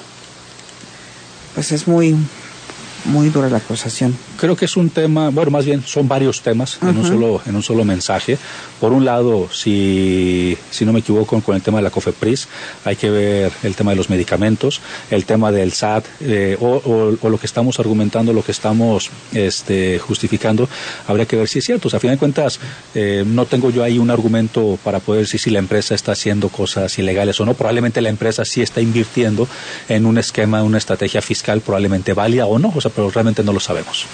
[1.55, 2.17] Pues es muy
[3.05, 4.17] muy dura la acusación.
[4.43, 7.55] Creo que es un tema, bueno, más bien son varios temas en, un solo, en
[7.55, 8.37] un solo mensaje.
[8.81, 12.49] Por un lado, si, si no me equivoco con el tema de la COFEPRIS,
[12.85, 14.81] hay que ver el tema de los medicamentos,
[15.13, 20.01] el tema del SAT, eh, o, o, lo que estamos argumentando, lo que estamos este,
[20.01, 20.69] justificando,
[21.07, 21.87] habría que ver si es cierto.
[21.87, 22.59] O sea, a fin de cuentas,
[22.97, 26.49] eh, no tengo yo ahí un argumento para poder decir si la empresa está haciendo
[26.49, 27.55] cosas ilegales o no.
[27.55, 29.47] Probablemente la empresa sí está invirtiendo
[29.89, 33.53] en un esquema, una estrategia fiscal probablemente válida o no, o sea, pero realmente no
[33.53, 34.05] lo sabemos.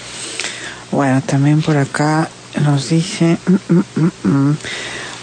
[0.91, 2.29] Bueno, también por acá
[2.65, 4.57] nos dice, mm, mm, mm,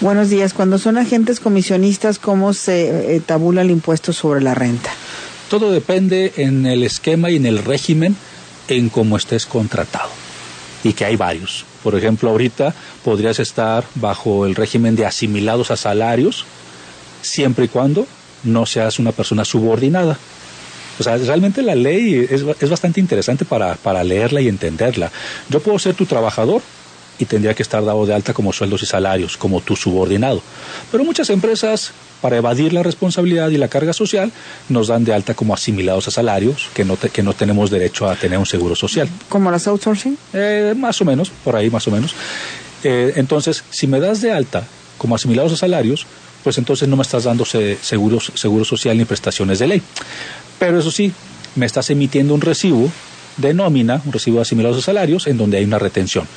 [0.01, 4.91] buenos días, cuando son agentes comisionistas, ¿cómo se eh, tabula el impuesto sobre la renta?
[5.49, 8.15] Todo depende en el esquema y en el régimen
[8.67, 10.09] en cómo estés contratado.
[10.83, 11.65] Y que hay varios.
[11.83, 16.45] Por ejemplo, ahorita podrías estar bajo el régimen de asimilados a salarios,
[17.21, 18.07] siempre y cuando
[18.43, 20.17] no seas una persona subordinada.
[20.99, 25.11] O sea, realmente la ley es, es bastante interesante para, para leerla y entenderla.
[25.49, 26.61] Yo puedo ser tu trabajador,
[27.17, 30.41] y tendría que estar dado de alta como sueldos y salarios, como tu subordinado.
[30.91, 34.31] Pero muchas empresas, para evadir la responsabilidad y la carga social,
[34.69, 38.09] nos dan de alta como asimilados a salarios, que no, te, que no tenemos derecho
[38.09, 39.09] a tener un seguro social.
[39.29, 40.17] ¿Como las outsourcing?
[40.33, 42.13] Eh, más o menos, por ahí más o menos.
[42.83, 44.63] Eh, entonces, si me das de alta
[44.97, 46.05] como asimilados a salarios,
[46.43, 49.81] pues entonces no me estás dando seguro, seguro social ni prestaciones de ley.
[50.59, 51.11] Pero eso sí,
[51.55, 52.91] me estás emitiendo un recibo
[53.37, 56.27] de nómina, un recibo asimilado a salarios, en donde hay una retención.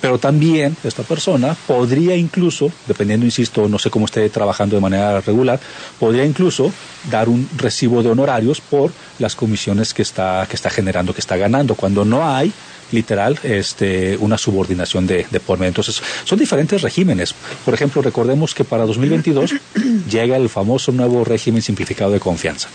[0.00, 5.20] Pero también esta persona podría incluso, dependiendo, insisto, no sé cómo esté trabajando de manera
[5.20, 5.60] regular,
[5.98, 6.72] podría incluso
[7.10, 11.36] dar un recibo de honorarios por las comisiones que está, que está generando, que está
[11.36, 12.52] ganando, cuando no hay
[12.90, 15.68] literal este, una subordinación de, de por medio.
[15.68, 17.34] Entonces, son diferentes regímenes.
[17.64, 19.54] Por ejemplo, recordemos que para 2022
[20.10, 22.68] llega el famoso nuevo régimen simplificado de confianza.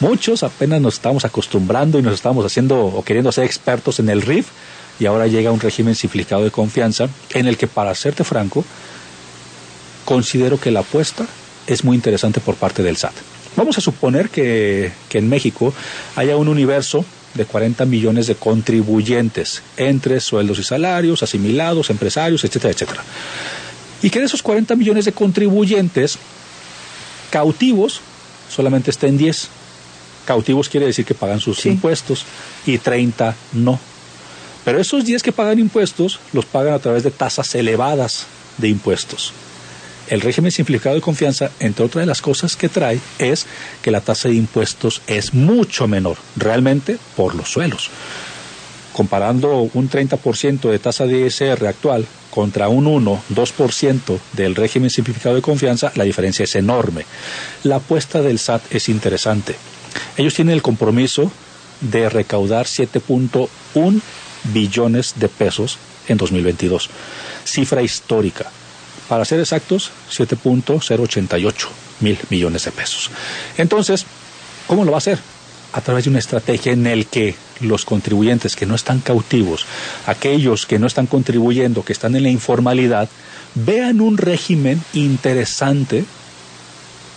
[0.00, 4.22] Muchos apenas nos estamos acostumbrando y nos estamos haciendo o queriendo ser expertos en el
[4.22, 4.46] RIF
[5.00, 8.64] y ahora llega un régimen simplificado de confianza en el que, para serte franco,
[10.04, 11.26] considero que la apuesta
[11.66, 13.14] es muy interesante por parte del SAT.
[13.56, 15.74] Vamos a suponer que, que en México
[16.14, 22.72] haya un universo de 40 millones de contribuyentes entre sueldos y salarios, asimilados, empresarios, etcétera,
[22.72, 23.02] etcétera.
[24.00, 26.18] Y que de esos 40 millones de contribuyentes
[27.30, 28.00] cautivos
[28.48, 29.57] solamente estén 10.
[30.28, 32.26] Cautivos quiere decir que pagan sus impuestos
[32.66, 33.80] y 30 no.
[34.62, 38.26] Pero esos 10 que pagan impuestos los pagan a través de tasas elevadas
[38.58, 39.32] de impuestos.
[40.06, 43.46] El régimen simplificado de confianza, entre otras de las cosas que trae, es
[43.80, 47.88] que la tasa de impuestos es mucho menor, realmente por los suelos.
[48.92, 55.36] Comparando un 30% de tasa de ISR actual contra un 1, 2% del régimen simplificado
[55.36, 57.06] de confianza, la diferencia es enorme.
[57.64, 59.56] La apuesta del SAT es interesante.
[60.16, 61.30] Ellos tienen el compromiso
[61.80, 64.00] de recaudar 7.1
[64.52, 66.90] billones de pesos en 2022,
[67.44, 68.50] cifra histórica.
[69.08, 71.68] Para ser exactos, 7.088
[72.00, 73.10] mil millones de pesos.
[73.56, 74.04] Entonces,
[74.66, 75.18] ¿cómo lo va a hacer?
[75.72, 79.66] A través de una estrategia en el que los contribuyentes que no están cautivos,
[80.06, 83.08] aquellos que no están contribuyendo, que están en la informalidad,
[83.54, 86.04] vean un régimen interesante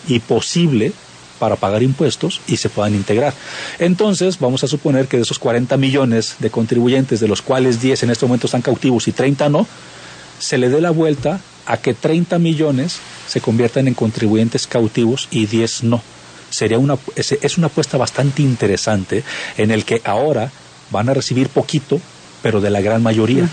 [0.07, 0.93] y posible
[1.41, 3.34] para pagar impuestos y se puedan integrar.
[3.80, 8.04] Entonces, vamos a suponer que de esos 40 millones de contribuyentes, de los cuales 10
[8.04, 9.65] en este momento están cautivos y 30 no,
[10.38, 15.47] se le dé la vuelta a que 30 millones se conviertan en contribuyentes cautivos y
[15.47, 16.04] 10 no.
[16.51, 19.23] Sería una, es, una apuesta bastante interesante
[19.58, 20.51] en el que ahora
[20.91, 21.99] van a recibir poquito,
[22.43, 23.49] pero de la gran mayoría.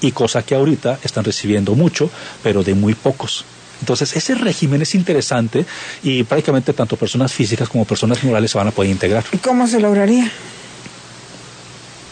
[0.00, 2.08] Y cosa que ahorita están recibiendo mucho,
[2.42, 3.44] pero de muy pocos.
[3.80, 5.64] Entonces, ese régimen es interesante
[6.02, 9.24] y prácticamente tanto personas físicas como personas morales se van a poder integrar.
[9.32, 10.30] ¿Y cómo se lograría?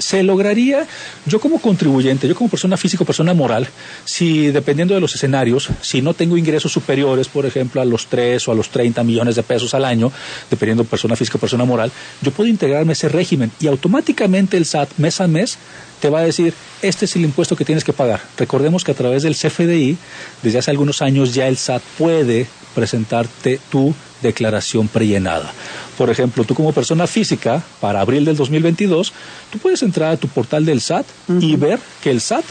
[0.05, 0.87] se lograría,
[1.25, 3.67] yo como contribuyente, yo como persona física o persona moral,
[4.05, 8.47] si dependiendo de los escenarios, si no tengo ingresos superiores, por ejemplo, a los 3
[8.49, 10.13] o a los 30 millones de pesos al año,
[10.51, 14.57] dependiendo de persona física o persona moral, yo puedo integrarme a ese régimen y automáticamente
[14.57, 15.59] el SAT mes a mes
[16.05, 18.21] te va a decir, este es el impuesto que tienes que pagar.
[18.37, 19.97] Recordemos que a través del CFDI,
[20.43, 25.51] desde hace algunos años ya el SAT puede presentarte tu declaración prellenada.
[25.97, 29.15] Por ejemplo, tú como persona física, para abril del 2022,
[29.51, 31.07] tú puedes entrar a tu portal del SAT
[31.41, 32.45] y ver que el SAT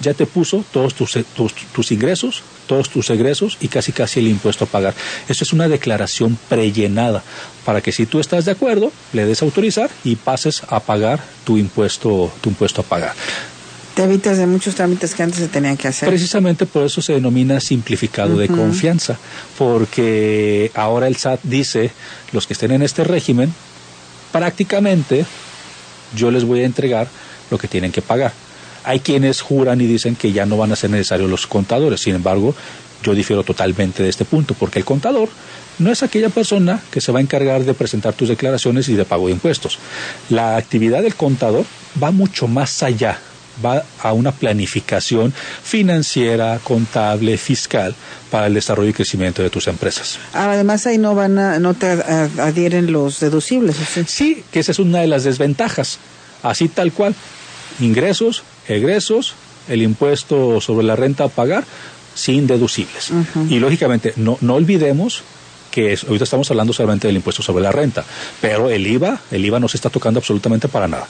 [0.00, 1.16] ya te puso todos tus,
[1.72, 4.94] tus, ingresos, todos tus egresos y casi casi el impuesto a pagar.
[5.28, 7.24] Eso es una declaración prellenada
[7.64, 11.18] para que si tú estás de acuerdo, le des a autorizar y pases a pagar
[11.44, 13.14] tu impuesto, tu impuesto a pagar.
[13.94, 16.08] Te evitas de muchos trámites que antes se tenían que hacer.
[16.08, 19.18] Precisamente por eso se denomina simplificado de confianza,
[19.58, 21.90] porque ahora el SAT dice,
[22.30, 23.52] los que estén en este régimen,
[24.30, 25.26] prácticamente
[26.14, 27.08] yo les voy a entregar
[27.50, 28.32] lo que tienen que pagar.
[28.88, 32.14] Hay quienes juran y dicen que ya no van a ser necesarios los contadores, sin
[32.14, 32.54] embargo,
[33.02, 35.28] yo difiero totalmente de este punto, porque el contador
[35.78, 39.04] no es aquella persona que se va a encargar de presentar tus declaraciones y de
[39.04, 39.78] pago de impuestos.
[40.30, 41.66] La actividad del contador
[42.02, 43.18] va mucho más allá
[43.62, 47.94] va a una planificación financiera, contable, fiscal
[48.30, 50.18] para el desarrollo y crecimiento de tus empresas.
[50.32, 53.76] Además ahí no van a, no te adhieren los deducibles.
[53.76, 54.04] ¿sí?
[54.06, 55.98] sí, que esa es una de las desventajas.
[56.42, 57.16] Así tal cual,
[57.80, 59.34] ingresos, egresos,
[59.68, 61.64] el impuesto sobre la renta a pagar
[62.14, 63.12] sin deducibles.
[63.48, 65.22] Y lógicamente no, no olvidemos
[65.70, 68.04] que ahorita estamos hablando solamente del impuesto sobre la renta,
[68.40, 71.06] pero el IVA, el IVA no se está tocando absolutamente para nada.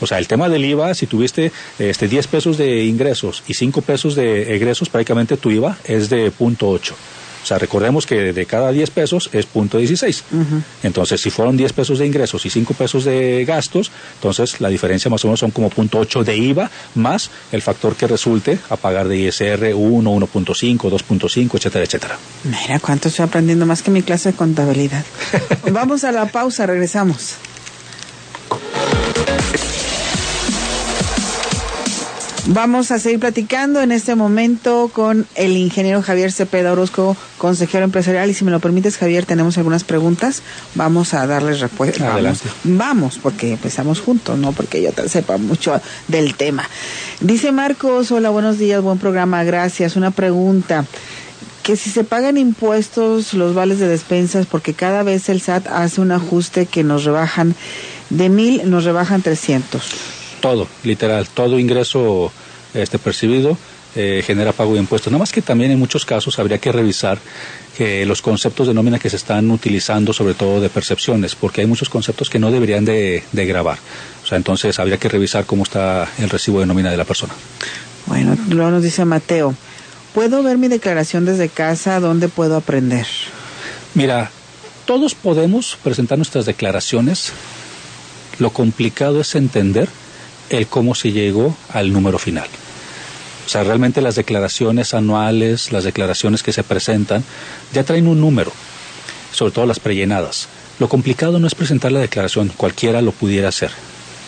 [0.00, 3.82] O sea, el tema del IVA, si tuviste este 10 pesos de ingresos y 5
[3.82, 6.94] pesos de egresos, prácticamente tu IVA es de punto 8.
[7.42, 10.24] O sea, recordemos que de cada 10 pesos es punto 16.
[10.82, 15.10] Entonces, si fueron 10 pesos de ingresos y 5 pesos de gastos, entonces la diferencia
[15.10, 18.76] más o menos son como punto 8 de IVA más el factor que resulte a
[18.76, 22.18] pagar de ISR 1, 1.5, 2.5, etcétera, etcétera.
[22.44, 25.04] Mira cuánto estoy aprendiendo más que mi clase de contabilidad.
[25.72, 27.36] Vamos a la pausa, regresamos.
[32.46, 38.28] Vamos a seguir platicando en este momento con el ingeniero Javier Cepeda Orozco, consejero empresarial.
[38.30, 40.42] Y si me lo permites, Javier, tenemos algunas preguntas.
[40.74, 42.08] Vamos a darles respuesta.
[42.08, 46.68] Vamos, vamos, porque empezamos juntos, no porque yo te sepa mucho del tema.
[47.20, 49.94] Dice Marcos, hola, buenos días, buen programa, gracias.
[49.94, 50.84] Una pregunta
[51.62, 56.00] que si se pagan impuestos los vales de despensas, porque cada vez el SAT hace
[56.00, 57.54] un ajuste que nos rebajan
[58.10, 60.11] de mil, nos rebajan trescientos
[60.42, 62.30] todo, literal, todo ingreso
[62.74, 63.56] este percibido
[63.94, 65.10] eh, genera pago de impuestos.
[65.10, 67.18] Nada más que también en muchos casos habría que revisar
[67.76, 71.66] que los conceptos de nómina que se están utilizando, sobre todo de percepciones, porque hay
[71.66, 73.78] muchos conceptos que no deberían de, de grabar.
[74.22, 77.34] O sea, entonces habría que revisar cómo está el recibo de nómina de la persona.
[78.06, 79.54] Bueno, luego nos dice Mateo,
[80.14, 82.00] ¿puedo ver mi declaración desde casa?
[82.00, 83.06] ¿Dónde puedo aprender?
[83.94, 84.30] Mira,
[84.86, 87.32] todos podemos presentar nuestras declaraciones.
[88.38, 89.88] Lo complicado es entender
[90.52, 92.48] el cómo se llegó al número final.
[93.44, 97.24] O sea, realmente las declaraciones anuales, las declaraciones que se presentan,
[97.72, 98.52] ya traen un número,
[99.32, 100.48] sobre todo las prellenadas.
[100.78, 103.70] Lo complicado no es presentar la declaración, cualquiera lo pudiera hacer.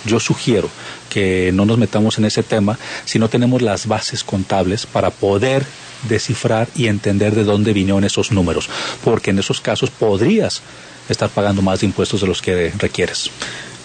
[0.04, 0.68] Yo sugiero
[1.08, 5.64] que no nos metamos en ese tema si no tenemos las bases contables para poder
[6.08, 8.68] descifrar y entender de dónde vinieron esos números,
[9.02, 10.60] porque en esos casos podrías
[11.08, 13.30] estar pagando más impuestos de los que requieres.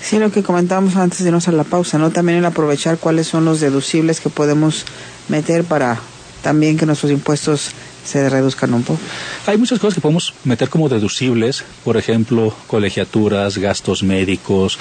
[0.01, 2.09] Sí, lo que comentábamos antes de irnos a la pausa, ¿no?
[2.09, 4.85] También el aprovechar cuáles son los deducibles que podemos
[5.27, 5.99] meter para
[6.41, 7.71] también que nuestros impuestos
[8.05, 8.99] se reduzcan un poco.
[9.45, 14.79] Hay muchas cosas que podemos meter como deducibles, por ejemplo, colegiaturas, gastos médicos.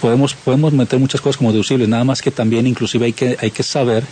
[0.00, 3.50] Podemos, podemos meter muchas cosas como deducibles, nada más que también inclusive hay que, hay
[3.50, 4.04] que saber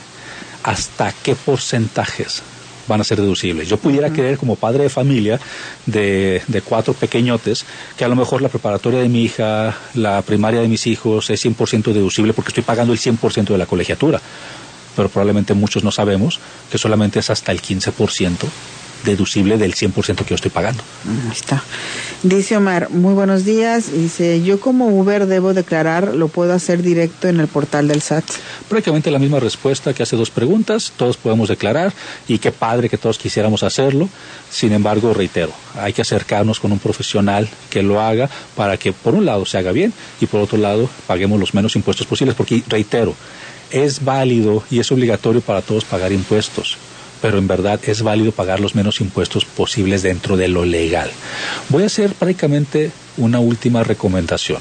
[0.62, 2.42] hasta qué porcentajes
[2.88, 3.68] van a ser deducibles.
[3.68, 5.40] Yo pudiera creer como padre de familia
[5.86, 7.64] de, de, cuatro pequeñotes
[7.96, 11.44] que a lo mejor la preparatoria de mi hija, la primaria de mis hijos es
[11.44, 14.20] 100% deducible porque estoy pagando el 100% de la colegiatura.
[14.96, 18.48] Pero probablemente muchos no sabemos que solamente es hasta el 15%
[19.04, 20.82] deducible del 100% que yo estoy pagando.
[21.06, 21.62] Ahí está.
[22.22, 23.92] Dice Omar, muy buenos días.
[23.92, 28.24] Dice, yo como Uber debo declarar, lo puedo hacer directo en el portal del SAT.
[28.68, 31.92] Prácticamente la misma respuesta que hace dos preguntas, todos podemos declarar
[32.28, 34.08] y qué padre que todos quisiéramos hacerlo.
[34.50, 39.14] Sin embargo, reitero, hay que acercarnos con un profesional que lo haga para que por
[39.14, 42.62] un lado se haga bien y por otro lado paguemos los menos impuestos posibles, porque
[42.68, 43.14] reitero,
[43.70, 46.76] es válido y es obligatorio para todos pagar impuestos
[47.20, 51.10] pero en verdad es válido pagar los menos impuestos posibles dentro de lo legal.
[51.68, 54.60] Voy a hacer prácticamente una última recomendación.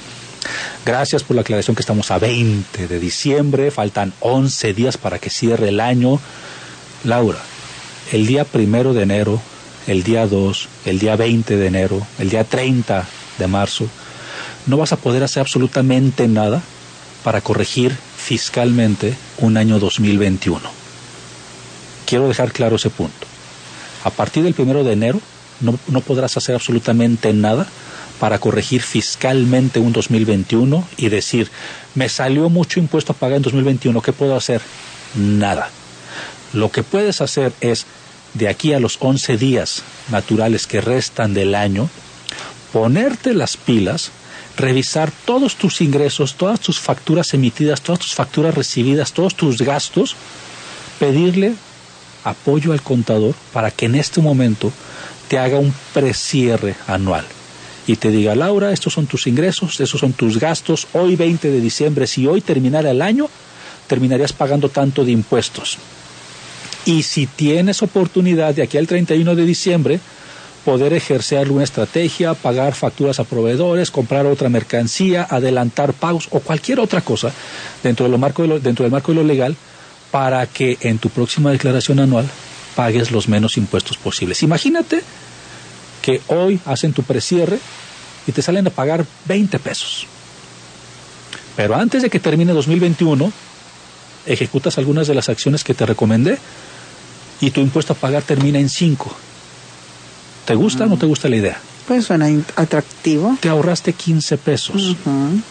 [0.85, 5.29] Gracias por la aclaración que estamos a 20 de diciembre, faltan 11 días para que
[5.29, 6.19] cierre el año.
[7.03, 7.39] Laura,
[8.11, 9.41] el día primero de enero,
[9.87, 13.05] el día 2, el día 20 de enero, el día 30
[13.37, 13.87] de marzo,
[14.65, 16.61] no vas a poder hacer absolutamente nada
[17.23, 20.78] para corregir fiscalmente un año 2021
[22.09, 23.27] quiero dejar claro ese punto.
[24.03, 25.21] A partir del primero de enero
[25.61, 27.67] no, no, podrás hacer absolutamente nada
[28.19, 31.51] para corregir fiscalmente un 2021 y decir,
[31.93, 34.61] me salió mucho impuesto a pagar en 2021, ¿qué puedo hacer?
[35.15, 35.69] Nada.
[36.53, 37.85] Lo que puedes hacer es,
[38.33, 41.89] de aquí a los 11 días naturales que restan del año,
[42.73, 44.11] ponerte las pilas,
[44.57, 50.15] revisar todos tus ingresos, todas tus facturas emitidas, todas tus facturas recibidas, todos tus gastos,
[50.99, 51.53] pedirle
[52.23, 54.71] apoyo al contador para que en este momento
[55.27, 57.25] te haga un precierre anual
[57.89, 61.59] y te diga, Laura, estos son tus ingresos, estos son tus gastos, hoy 20 de
[61.59, 63.27] diciembre, si hoy terminara el año,
[63.87, 65.79] terminarías pagando tanto de impuestos.
[66.85, 69.99] Y si tienes oportunidad de aquí al 31 de diciembre,
[70.63, 76.79] poder ejercer alguna estrategia, pagar facturas a proveedores, comprar otra mercancía, adelantar pagos o cualquier
[76.79, 77.31] otra cosa
[77.81, 79.55] dentro, de dentro del marco de lo legal,
[80.11, 82.29] para que en tu próxima declaración anual
[82.75, 84.43] pagues los menos impuestos posibles.
[84.43, 85.01] Imagínate
[86.01, 87.59] que hoy hacen tu precierre
[88.25, 90.07] y te salen a pagar 20 pesos.
[91.55, 93.31] Pero antes de que termine 2021,
[94.25, 96.37] ejecutas algunas de las acciones que te recomendé
[97.41, 99.15] y tu impuesto a pagar termina en 5.
[100.45, 101.59] ¿Te gusta o no te gusta la idea?
[101.87, 103.37] Pues suena atractivo.
[103.39, 104.75] Te ahorraste 15 pesos.
[104.75, 105.41] Uh -huh.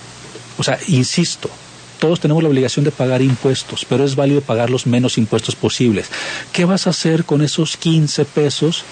[0.58, 1.50] O sea, insisto,
[1.98, 6.08] todos tenemos la obligación de pagar impuestos, pero es válido pagar los menos impuestos posibles.
[6.52, 8.84] ¿Qué vas a hacer con esos 15 pesos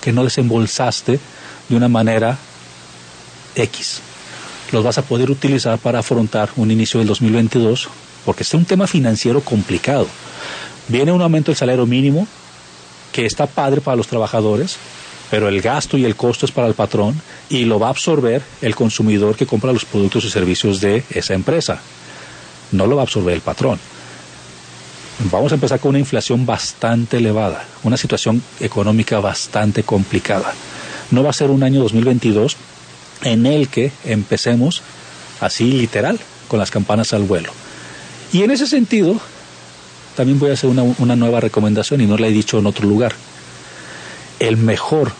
[0.00, 1.18] que no desembolsaste
[1.68, 2.38] de una manera
[3.56, 4.00] X?
[4.70, 7.88] Los vas a poder utilizar para afrontar un inicio del 2022,
[8.24, 10.06] porque es un tema financiero complicado.
[10.88, 12.26] Viene un aumento del salario mínimo,
[13.12, 14.76] que está padre para los trabajadores,
[15.30, 18.42] pero el gasto y el costo es para el patrón y lo va a absorber
[18.60, 21.80] el consumidor que compra los productos y servicios de esa empresa
[22.72, 23.78] no lo va a absorber el patrón.
[25.30, 30.52] Vamos a empezar con una inflación bastante elevada, una situación económica bastante complicada.
[31.10, 32.56] No va a ser un año 2022
[33.22, 34.82] en el que empecemos
[35.40, 36.18] así literal,
[36.48, 37.50] con las campanas al vuelo.
[38.32, 39.20] Y en ese sentido,
[40.16, 42.88] también voy a hacer una, una nueva recomendación y no la he dicho en otro
[42.88, 43.12] lugar.
[44.38, 45.12] El mejor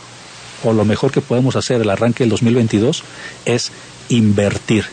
[0.63, 3.03] o lo mejor que podemos hacer el arranque del 2022
[3.45, 3.71] es
[4.09, 4.85] invertir.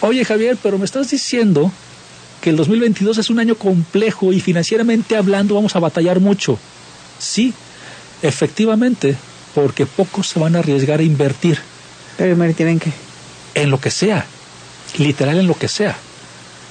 [0.00, 1.72] Oye Javier, pero me estás diciendo
[2.40, 6.58] que el 2022 es un año complejo y financieramente hablando vamos a batallar mucho.
[7.18, 7.54] Sí,
[8.22, 9.16] efectivamente,
[9.54, 11.58] porque pocos se van a arriesgar a invertir.
[12.18, 12.92] ¿Pero invertir en qué?
[13.54, 14.26] En lo que sea,
[14.98, 15.96] literal en lo que sea.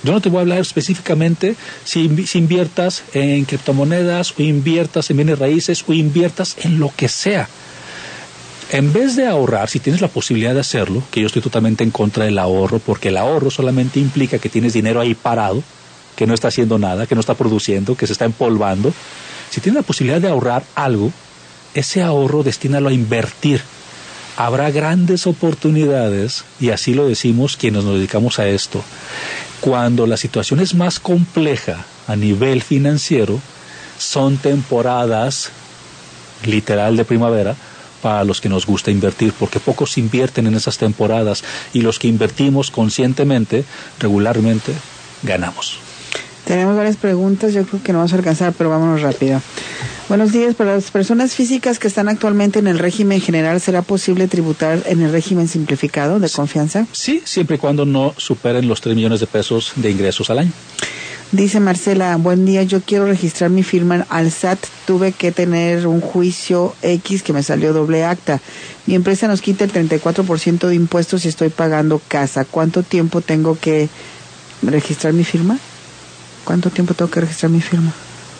[0.03, 1.55] Yo no te voy a hablar específicamente
[1.85, 2.03] si,
[2.33, 7.47] inviertas en criptomonedas o inviertas en bienes raíces o inviertas en lo que sea.
[8.73, 11.91] En vez de ahorrar, si tienes la posibilidad de hacerlo, que yo estoy totalmente en
[11.91, 15.61] contra del ahorro, porque el ahorro solamente implica que tienes dinero ahí parado,
[16.15, 18.91] que no está haciendo nada, que no está produciendo, que se está empolvando.
[19.51, 21.11] Si tienes la posibilidad de ahorrar algo,
[21.75, 23.61] ese ahorro destínalo a invertir.
[24.37, 28.83] Habrá grandes oportunidades, y así lo decimos quienes nos dedicamos a esto,
[29.61, 33.39] cuando la situación es más compleja a nivel financiero,
[33.99, 35.51] son temporadas
[36.43, 37.55] literal de primavera
[38.03, 42.09] para los que nos gusta invertir, porque pocos invierten en esas temporadas y los que
[42.09, 43.63] invertimos conscientemente,
[43.99, 44.73] regularmente,
[45.23, 45.79] ganamos.
[46.45, 49.41] Tenemos varias preguntas, yo creo que no vamos a alcanzar, pero vámonos rápido.
[50.09, 50.53] Buenos días.
[50.55, 55.01] Para las personas físicas que están actualmente en el régimen general, ¿será posible tributar en
[55.01, 56.85] el régimen simplificado de confianza?
[56.91, 60.51] Sí, siempre y cuando no superen los 3 millones de pesos de ingresos al año.
[61.33, 64.59] Dice Marcela, buen día, yo quiero registrar mi firma al SAT.
[64.87, 68.39] Tuve que tener un juicio X que me salió doble acta.
[68.85, 72.45] Mi empresa nos quita el 34% de impuestos y estoy pagando casa.
[72.45, 73.89] ¿Cuánto tiempo tengo que
[74.61, 75.57] registrar mi firma?
[76.45, 77.91] ¿Cuánto tiempo tengo que registrar mi firma?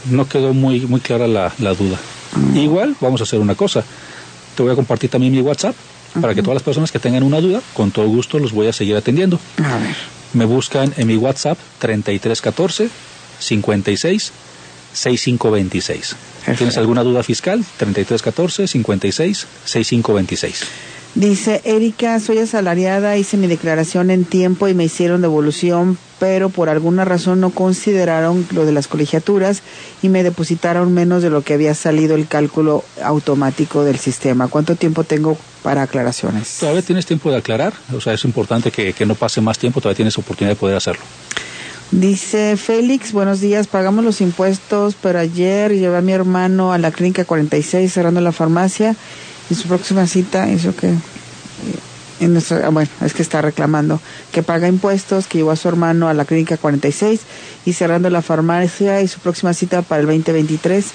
[0.10, 1.98] no quedó muy, muy clara la, duda.
[2.36, 2.58] Mm.
[2.58, 3.84] Igual, vamos a hacer una cosa.
[4.56, 5.76] Te voy a compartir también mi WhatsApp
[6.22, 8.74] para que todas las personas que tengan una duda, con todo gusto los voy a
[8.74, 9.40] seguir atendiendo.
[9.58, 9.96] A ver.
[10.34, 12.90] Me buscan en mi WhatsApp 3314
[13.40, 14.32] 56
[14.94, 16.16] 6526.
[16.58, 17.64] ¿Tienes alguna duda fiscal?
[17.78, 20.64] 3314 56 6526.
[21.16, 26.70] Dice Erika, soy asalariada, hice mi declaración en tiempo y me hicieron devolución, pero por
[26.70, 29.62] alguna razón no consideraron lo de las colegiaturas
[30.02, 34.48] y me depositaron menos de lo que había salido el cálculo automático del sistema.
[34.48, 36.60] ¿Cuánto tiempo tengo para aclaraciones?
[36.62, 39.82] Todavía tienes tiempo de aclarar, o sea, es importante que, que no pase más tiempo,
[39.82, 41.04] todavía tienes oportunidad de poder hacerlo.
[41.92, 46.92] Dice Félix, buenos días, pagamos los impuestos, pero ayer llevé a mi hermano a la
[46.92, 48.96] clínica 46 cerrando la farmacia
[49.50, 50.94] y su próxima cita hizo que
[52.20, 54.00] en nuestra, ah, bueno, es que está reclamando
[54.32, 57.22] que paga impuestos, que llevó a su hermano a la clínica 46
[57.66, 60.86] y cerrando la farmacia y su próxima cita para el 2023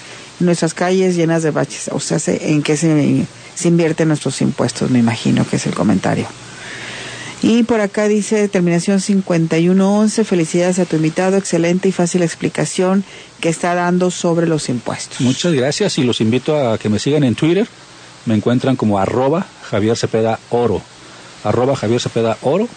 [0.40, 1.90] nuestras calles llenas de baches.
[1.92, 6.26] O sea, en qué se, se invierten nuestros impuestos, me imagino que es el comentario.
[7.40, 13.04] Y por acá dice terminación 5111, felicidades a tu invitado, excelente y fácil explicación
[13.40, 15.20] que está dando sobre los impuestos.
[15.20, 17.68] Muchas gracias y los invito a que me sigan en Twitter,
[18.26, 20.82] me encuentran como arroba Javier Cepeda Oro.
[21.48, 22.68] Arroba Javier Cepeda Oro.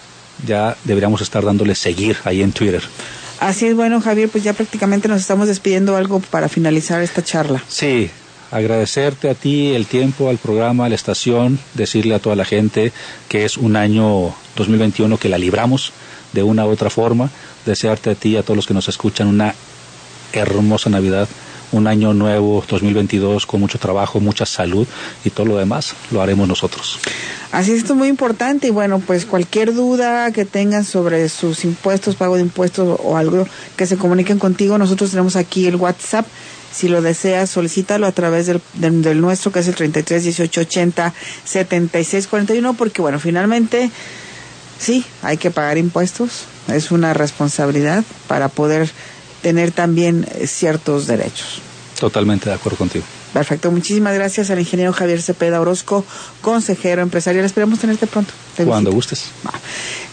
[0.45, 2.81] Ya deberíamos estar dándole seguir ahí en Twitter.
[3.39, 7.63] Así es, bueno, Javier, pues ya prácticamente nos estamos despidiendo algo para finalizar esta charla.
[7.67, 8.09] Sí,
[8.51, 12.91] agradecerte a ti el tiempo, al programa, a la estación, decirle a toda la gente
[13.29, 15.91] que es un año 2021 que la libramos
[16.33, 17.29] de una u otra forma,
[17.65, 19.55] desearte a ti y a todos los que nos escuchan una
[20.33, 21.27] hermosa Navidad
[21.71, 24.87] un año nuevo 2022 con mucho trabajo, mucha salud
[25.23, 26.99] y todo lo demás lo haremos nosotros.
[27.51, 31.65] Así es, esto es muy importante y bueno, pues cualquier duda que tengan sobre sus
[31.65, 33.45] impuestos, pago de impuestos o algo
[33.75, 36.25] que se comuniquen contigo, nosotros tenemos aquí el WhatsApp.
[36.71, 41.13] Si lo deseas, solicítalo a través del, del, nuestro, que es el 33 18 80
[41.43, 43.91] 76 41, porque bueno, finalmente
[44.79, 48.89] sí, hay que pagar impuestos, es una responsabilidad para poder
[49.41, 51.61] tener también eh, ciertos derechos.
[51.99, 53.05] Totalmente de acuerdo contigo.
[53.33, 56.03] Perfecto, muchísimas gracias al ingeniero Javier Cepeda Orozco,
[56.41, 57.45] consejero empresarial.
[57.45, 58.33] Esperamos tenerte pronto.
[58.65, 59.27] Cuando gustes.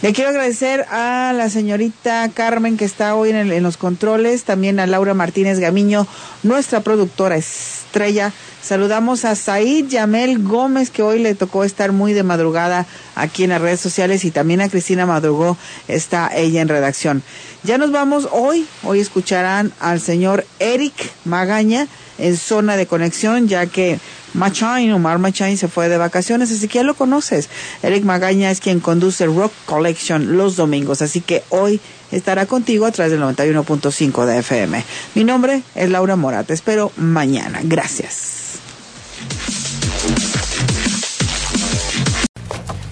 [0.01, 4.79] Le quiero agradecer a la señorita Carmen que está hoy en, en los controles, también
[4.79, 6.07] a Laura Martínez Gamiño,
[6.43, 8.31] nuestra productora estrella.
[8.61, 12.85] Saludamos a Said Yamel Gómez, que hoy le tocó estar muy de madrugada
[13.15, 15.57] aquí en las redes sociales, y también a Cristina Madrugó,
[15.87, 17.23] está ella en redacción.
[17.63, 20.93] Ya nos vamos hoy, hoy escucharán al señor Eric
[21.25, 21.87] Magaña
[22.17, 23.99] en zona de conexión, ya que
[24.33, 27.49] Machain, Omar Machain se fue de vacaciones, así que ya lo conoces.
[27.81, 31.79] Eric Magaña es quien conduce Rock Collection los domingos, así que hoy
[32.11, 34.83] estará contigo a través del 91.5 de FM.
[35.15, 37.61] Mi nombre es Laura Mora, te espero mañana.
[37.63, 38.48] Gracias.